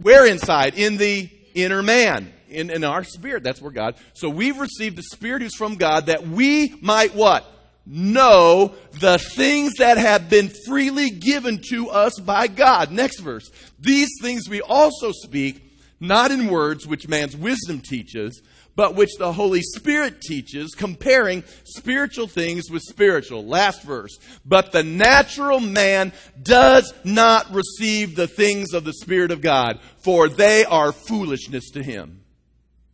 [0.00, 0.74] Where inside?
[0.78, 2.32] In the inner man.
[2.48, 3.44] In, in our spirit.
[3.44, 3.94] That's where God.
[4.12, 7.46] So we've received the Spirit who's from God that we might what?
[7.86, 12.92] know the things that have been freely given to us by God.
[12.92, 13.50] Next verse.
[13.80, 15.62] These things we also speak,
[15.98, 18.42] not in words which man's wisdom teaches,
[18.76, 23.44] but which the Holy Spirit teaches, comparing spiritual things with spiritual.
[23.44, 24.18] Last verse.
[24.44, 26.12] But the natural man
[26.42, 31.82] does not receive the things of the Spirit of God, for they are foolishness to
[31.82, 32.22] him.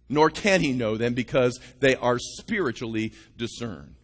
[0.09, 3.95] Nor can he know them because they are spiritually discerned.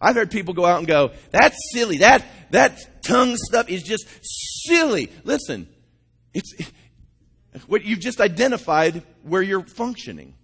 [0.00, 1.98] I've heard people go out and go, that's silly.
[1.98, 4.06] That, that tongue stuff is just
[4.66, 5.10] silly.
[5.24, 5.68] Listen,
[6.32, 6.54] it's,
[7.66, 10.34] what you've just identified where you're functioning.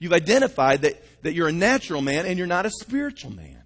[0.00, 3.62] You've identified that, that you're a natural man and you're not a spiritual man.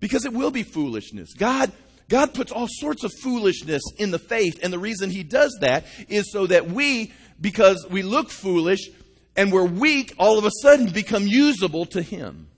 [0.00, 1.34] Because it will be foolishness.
[1.34, 1.72] God,
[2.08, 5.84] God puts all sorts of foolishness in the faith, and the reason He does that
[6.08, 8.88] is so that we, because we look foolish
[9.36, 12.48] and we're weak, all of a sudden become usable to Him.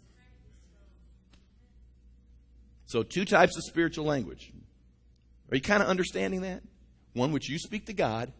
[2.85, 4.53] So, two types of spiritual language.
[5.51, 6.63] Are you kind of understanding that?
[7.15, 8.31] One which you speak to God,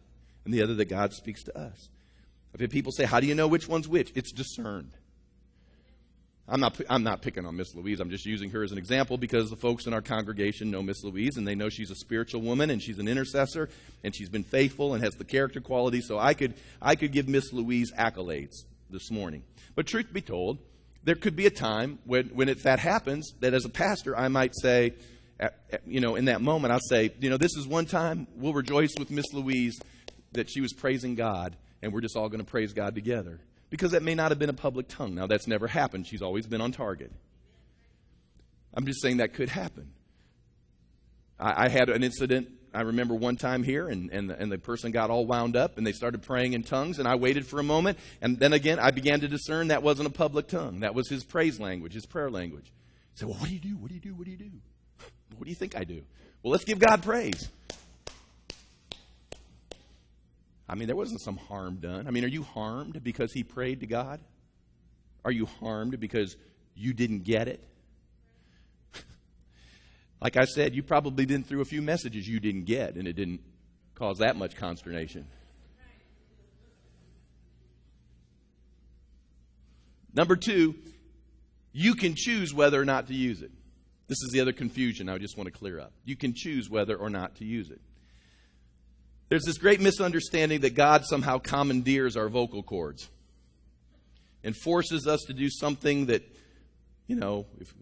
[0.45, 1.89] and the other that God speaks to us.
[2.53, 4.11] I've had people say, How do you know which one's which?
[4.15, 4.91] It's discerned.
[6.47, 8.01] I'm not, I'm not picking on Miss Louise.
[8.01, 11.01] I'm just using her as an example because the folks in our congregation know Miss
[11.01, 13.69] Louise and they know she's a spiritual woman and she's an intercessor
[14.03, 16.01] and she's been faithful and has the character quality.
[16.01, 19.43] So I could, I could give Miss Louise accolades this morning.
[19.75, 20.57] But truth be told,
[21.03, 24.27] there could be a time when, when if that happens, that as a pastor, I
[24.27, 24.93] might say,
[25.85, 28.93] you know, in that moment, I'll say, you know, this is one time we'll rejoice
[28.99, 29.79] with Miss Louise
[30.33, 33.39] that she was praising God, and we're just all going to praise God together.
[33.69, 35.15] Because that may not have been a public tongue.
[35.15, 36.05] Now, that's never happened.
[36.05, 37.11] She's always been on target.
[38.73, 39.91] I'm just saying that could happen.
[41.39, 44.57] I, I had an incident I remember one time here, and, and, the, and the
[44.57, 47.59] person got all wound up, and they started praying in tongues, and I waited for
[47.59, 50.79] a moment, and then again, I began to discern that wasn't a public tongue.
[50.79, 52.71] That was his praise language, his prayer language.
[53.15, 53.75] Said, Well, what do you do?
[53.75, 54.13] What do you do?
[54.13, 54.51] What do you do?
[55.37, 56.01] What do you think I do?
[56.43, 57.49] Well, let's give God praise.
[60.71, 62.07] I mean, there wasn't some harm done.
[62.07, 64.21] I mean, are you harmed because he prayed to God?
[65.25, 66.37] Are you harmed because
[66.75, 67.61] you didn't get it?
[70.21, 73.13] Like I said, you probably been through a few messages you didn't get, and it
[73.13, 73.41] didn't
[73.95, 75.25] cause that much consternation.
[80.13, 80.75] Number two,
[81.73, 83.51] you can choose whether or not to use it.
[84.07, 85.91] This is the other confusion I just want to clear up.
[86.05, 87.81] You can choose whether or not to use it.
[89.31, 93.07] There's this great misunderstanding that God somehow commandeers our vocal cords
[94.43, 96.21] and forces us to do something that,
[97.07, 97.73] you know, if,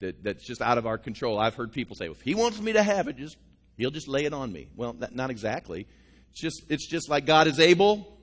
[0.00, 1.38] that, that's just out of our control.
[1.38, 3.38] I've heard people say, if he wants me to have it, just
[3.78, 4.68] he'll just lay it on me.
[4.76, 5.86] Well, that, not exactly.
[6.32, 8.18] It's just, it's just like God is able,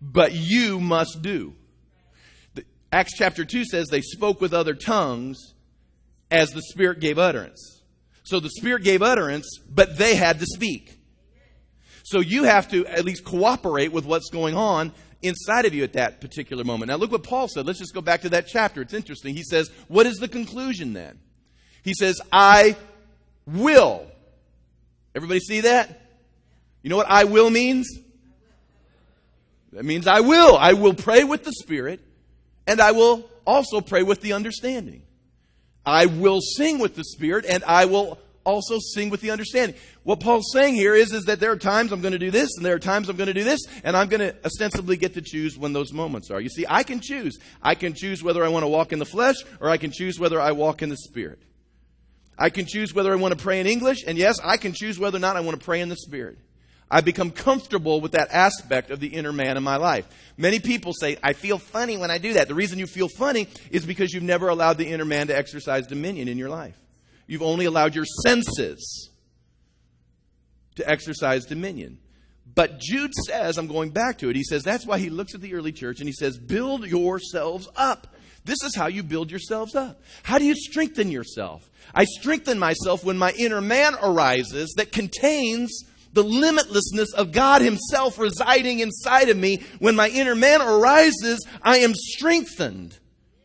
[0.00, 1.56] but you must do.
[2.54, 5.54] The, Acts chapter 2 says they spoke with other tongues
[6.30, 7.82] as the Spirit gave utterance.
[8.22, 10.98] So the Spirit gave utterance, but they had to speak.
[12.10, 14.92] So you have to at least cooperate with what's going on
[15.22, 16.88] inside of you at that particular moment.
[16.88, 17.66] Now, look what Paul said.
[17.66, 18.82] Let's just go back to that chapter.
[18.82, 19.36] It's interesting.
[19.36, 21.20] He says, What is the conclusion then?
[21.84, 22.74] He says, I
[23.46, 24.10] will.
[25.14, 26.00] Everybody see that?
[26.82, 27.88] You know what I will means?
[29.72, 30.56] That means I will.
[30.56, 32.00] I will pray with the Spirit,
[32.66, 35.02] and I will also pray with the understanding.
[35.86, 39.76] I will sing with the Spirit, and I will also sing with the understanding.
[40.02, 42.50] What Paul's saying here is, is that there are times I'm going to do this,
[42.56, 45.14] and there are times I'm going to do this, and I'm going to ostensibly get
[45.14, 46.40] to choose when those moments are.
[46.40, 47.38] You see, I can choose.
[47.62, 50.18] I can choose whether I want to walk in the flesh, or I can choose
[50.18, 51.40] whether I walk in the spirit.
[52.38, 54.98] I can choose whether I want to pray in English, and yes, I can choose
[54.98, 56.38] whether or not I want to pray in the spirit.
[56.90, 60.08] I become comfortable with that aspect of the inner man in my life.
[60.36, 62.48] Many people say, I feel funny when I do that.
[62.48, 65.86] The reason you feel funny is because you've never allowed the inner man to exercise
[65.86, 66.76] dominion in your life.
[67.30, 69.08] You've only allowed your senses
[70.74, 71.98] to exercise dominion.
[72.52, 75.40] But Jude says, I'm going back to it, he says, that's why he looks at
[75.40, 78.16] the early church and he says, build yourselves up.
[78.44, 80.02] This is how you build yourselves up.
[80.24, 81.70] How do you strengthen yourself?
[81.94, 88.18] I strengthen myself when my inner man arises that contains the limitlessness of God Himself
[88.18, 89.62] residing inside of me.
[89.78, 92.98] When my inner man arises, I am strengthened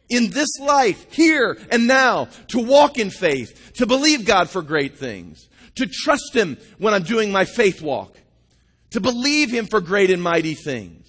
[0.10, 4.98] in this life, here and now, to walk in faith, to believe God for great
[4.98, 8.16] things, to trust Him when I'm doing my faith walk,
[8.92, 11.02] to believe Him for great and mighty things.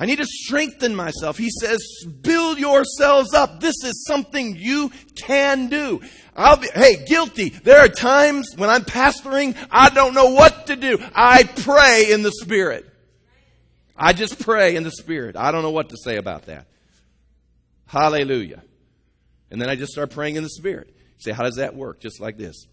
[0.00, 1.36] I need to strengthen myself.
[1.36, 1.80] He says,
[2.22, 3.58] build yourselves up.
[3.60, 6.00] This is something you can do.
[6.36, 7.48] I'll be, hey, guilty.
[7.48, 10.98] There are times when I'm pastoring, I don't know what to do.
[11.16, 12.86] I pray in the Spirit.
[13.96, 15.34] I just pray in the Spirit.
[15.34, 16.68] I don't know what to say about that.
[17.88, 18.62] Hallelujah.
[19.50, 20.94] And then I just start praying in the Spirit.
[20.94, 22.00] You say, how does that work?
[22.00, 22.66] Just like this.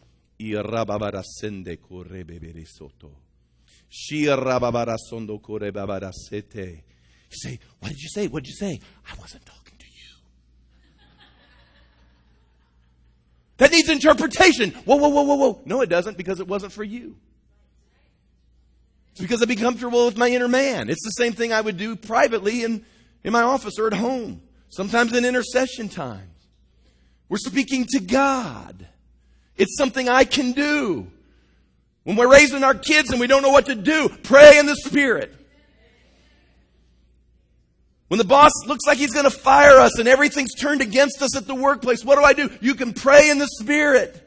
[7.32, 8.28] You say, what did you say?
[8.28, 8.82] What did you say?
[9.10, 10.16] I wasn't talking to you.
[13.58, 14.72] That needs interpretation.
[14.72, 15.62] Whoa, whoa, whoa, whoa, whoa.
[15.64, 17.16] No, it doesn't because it wasn't for you.
[19.12, 20.90] It's because I'd be comfortable with my inner man.
[20.90, 22.86] It's the same thing I would do privately in,
[23.24, 26.48] in my office or at home sometimes in intercession times.
[27.30, 28.88] We're speaking to God.
[29.58, 31.08] It's something I can do.
[32.04, 34.76] When we're raising our kids and we don't know what to do, pray in the
[34.76, 35.34] Spirit.
[38.08, 41.36] When the boss looks like he's going to fire us and everything's turned against us
[41.36, 42.52] at the workplace, what do I do?
[42.62, 44.22] You can pray in the Spirit.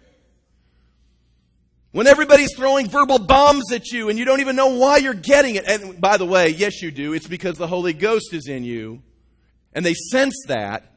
[1.93, 5.55] When everybody's throwing verbal bombs at you and you don't even know why you're getting
[5.55, 5.65] it.
[5.67, 7.13] And by the way, yes, you do.
[7.13, 9.03] It's because the Holy Ghost is in you.
[9.79, 10.91] And they sense that.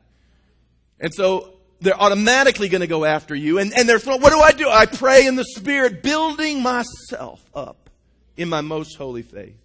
[1.00, 3.60] And so they're automatically going to go after you.
[3.60, 4.68] And, and they're throwing, what do I do?
[4.68, 7.92] I pray in the Spirit, building myself up
[8.36, 9.60] in my most holy faith.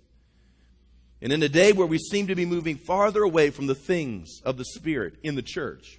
[1.23, 4.43] And in a day where we seem to be moving farther away from the things
[4.45, 5.99] of the Spirit in the church,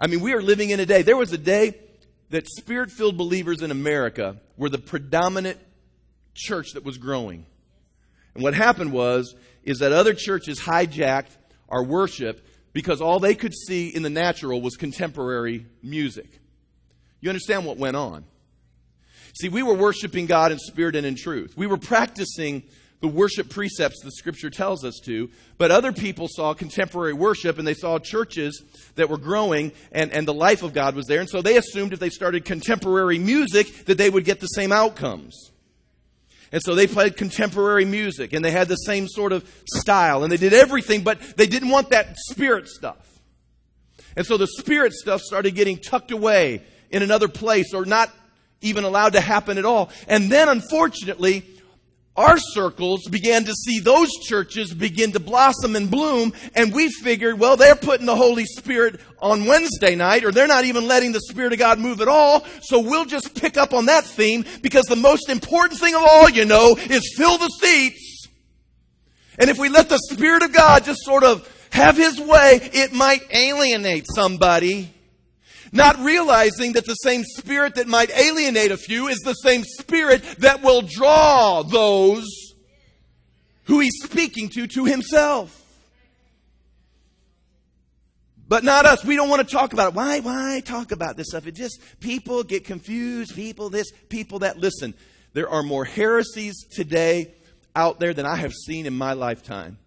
[0.00, 1.02] I mean, we are living in a day.
[1.02, 1.78] There was a day
[2.30, 5.60] that spirit filled believers in America were the predominant
[6.34, 7.46] church that was growing.
[8.34, 11.36] And what happened was, is that other churches hijacked
[11.68, 16.40] our worship because all they could see in the natural was contemporary music.
[17.20, 18.24] You understand what went on?
[19.34, 21.56] See, we were worshiping God in spirit and in truth.
[21.56, 22.62] We were practicing
[23.00, 27.66] the worship precepts the scripture tells us to, but other people saw contemporary worship and
[27.66, 28.62] they saw churches
[28.96, 31.20] that were growing and, and the life of God was there.
[31.20, 34.72] And so they assumed if they started contemporary music that they would get the same
[34.72, 35.52] outcomes.
[36.50, 40.32] And so they played contemporary music and they had the same sort of style and
[40.32, 43.20] they did everything, but they didn't want that spirit stuff.
[44.16, 48.10] And so the spirit stuff started getting tucked away in another place or not
[48.60, 49.90] even allowed to happen at all.
[50.08, 51.44] And then unfortunately,
[52.18, 57.38] our circles began to see those churches begin to blossom and bloom, and we figured,
[57.38, 61.20] well, they're putting the Holy Spirit on Wednesday night, or they're not even letting the
[61.20, 64.86] Spirit of God move at all, so we'll just pick up on that theme because
[64.86, 68.26] the most important thing of all, you know, is fill the seats.
[69.38, 72.92] And if we let the Spirit of God just sort of have His way, it
[72.92, 74.92] might alienate somebody
[75.72, 80.22] not realizing that the same spirit that might alienate a few is the same spirit
[80.38, 82.26] that will draw those
[83.64, 85.54] who he's speaking to to himself.
[88.48, 89.04] But not us.
[89.04, 89.94] We don't want to talk about it.
[89.94, 91.46] Why, why talk about this stuff?
[91.46, 93.34] It just, people get confused.
[93.34, 94.58] People this, people that.
[94.58, 94.94] Listen,
[95.34, 97.34] there are more heresies today
[97.76, 99.78] out there than I have seen in my lifetime.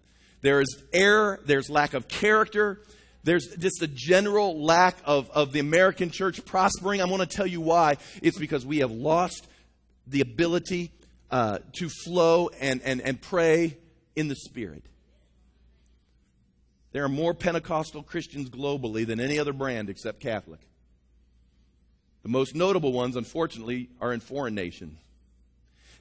[0.42, 2.80] There is error, there's lack of character,
[3.24, 7.00] there's just a general lack of, of the American church prospering.
[7.00, 7.96] I want to tell you why.
[8.20, 9.46] It's because we have lost
[10.06, 10.90] the ability
[11.30, 13.76] uh, to flow and, and, and pray
[14.16, 14.84] in the Spirit.
[16.92, 20.60] There are more Pentecostal Christians globally than any other brand except Catholic.
[22.22, 24.98] The most notable ones, unfortunately, are in foreign nations.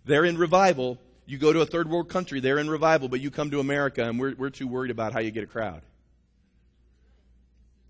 [0.05, 0.97] They're in revival.
[1.26, 4.03] You go to a third world country, they're in revival, but you come to America
[4.03, 5.82] and we're, we're too worried about how you get a crowd.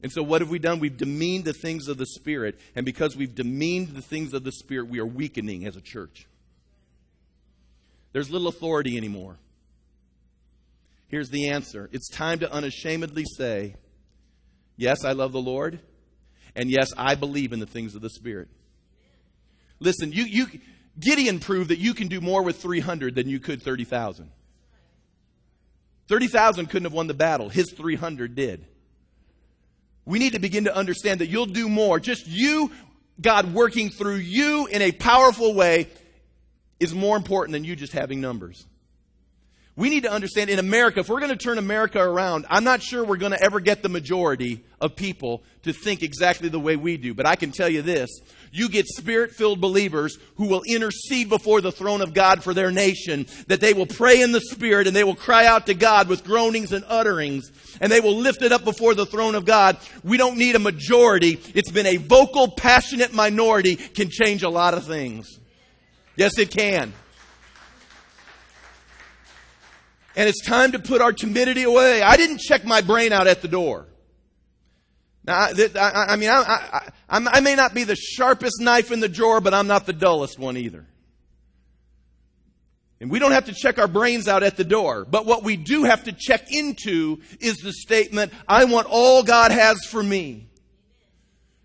[0.03, 0.79] And so, what have we done?
[0.79, 2.59] We've demeaned the things of the Spirit.
[2.75, 6.27] And because we've demeaned the things of the Spirit, we are weakening as a church.
[8.13, 9.37] There's little authority anymore.
[11.07, 13.75] Here's the answer it's time to unashamedly say,
[14.75, 15.79] Yes, I love the Lord.
[16.55, 18.49] And yes, I believe in the things of the Spirit.
[19.79, 20.47] Listen, you, you,
[20.99, 24.29] Gideon proved that you can do more with 300 than you could 30,000.
[26.07, 27.47] 30,000 couldn't have won the battle.
[27.47, 28.65] His 300 did.
[30.05, 31.99] We need to begin to understand that you'll do more.
[31.99, 32.71] Just you,
[33.19, 35.87] God working through you in a powerful way,
[36.79, 38.65] is more important than you just having numbers.
[39.75, 42.81] We need to understand in America, if we're going to turn America around, I'm not
[42.81, 46.75] sure we're going to ever get the majority of people to think exactly the way
[46.75, 47.13] we do.
[47.13, 48.09] But I can tell you this
[48.51, 52.69] you get spirit filled believers who will intercede before the throne of God for their
[52.69, 56.09] nation, that they will pray in the Spirit and they will cry out to God
[56.09, 57.49] with groanings and utterings,
[57.81, 59.77] and they will lift it up before the throne of God.
[60.03, 61.39] We don't need a majority.
[61.55, 65.27] It's been a vocal, passionate minority can change a lot of things.
[66.15, 66.93] Yes, it can.
[70.15, 72.01] And it's time to put our timidity away.
[72.01, 73.87] I didn't check my brain out at the door.
[75.23, 79.09] Now, I, I, I mean, I, I, may not be the sharpest knife in the
[79.09, 80.85] drawer, but I'm not the dullest one either.
[83.01, 85.05] And we don't have to check our brains out at the door.
[85.09, 89.51] But what we do have to check into is the statement, I want all God
[89.51, 90.45] has for me.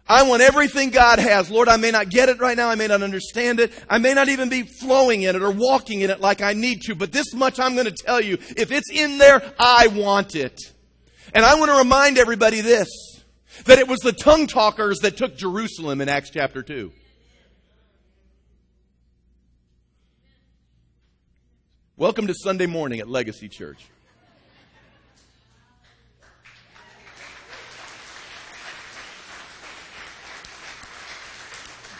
[0.08, 1.50] I want everything God has.
[1.50, 2.70] Lord, I may not get it right now.
[2.70, 3.70] I may not understand it.
[3.90, 6.80] I may not even be flowing in it or walking in it like I need
[6.82, 6.94] to.
[6.94, 8.38] But this much I'm going to tell you.
[8.56, 10.58] If it's in there, I want it.
[11.34, 12.88] And I want to remind everybody this
[13.64, 16.92] that it was the tongue talkers that took Jerusalem in Acts chapter 2.
[21.98, 23.86] Welcome to Sunday morning at Legacy Church.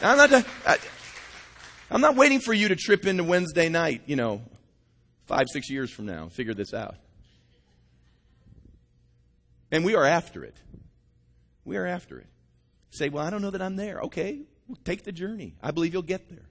[0.03, 0.77] I'm not, I,
[1.91, 4.43] I'm not waiting for you to trip into Wednesday night, you know,
[5.25, 6.97] five, six years from now, figure this out.
[9.73, 10.57] And we are after it.
[11.65, 12.27] We are after it.
[12.91, 14.01] Say, well, I don't know that I'm there.
[14.03, 15.55] Okay, well, take the journey.
[15.63, 16.45] I believe you'll get there.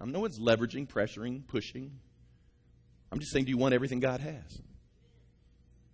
[0.00, 1.92] I'm no one's leveraging, pressuring, pushing.
[3.12, 4.60] I'm just saying, do you want everything God has?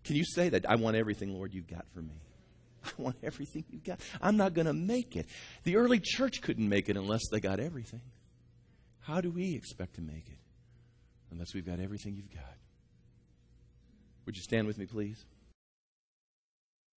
[0.04, 0.68] Can you say that?
[0.68, 2.20] I want everything, Lord, you've got for me.
[2.84, 4.00] I want everything you've got.
[4.22, 5.26] I'm not going to make it.
[5.64, 8.00] The early church couldn't make it unless they got everything.
[9.00, 10.38] How do we expect to make it
[11.30, 12.56] unless we've got everything you've got?
[14.26, 15.24] Would you stand with me, please?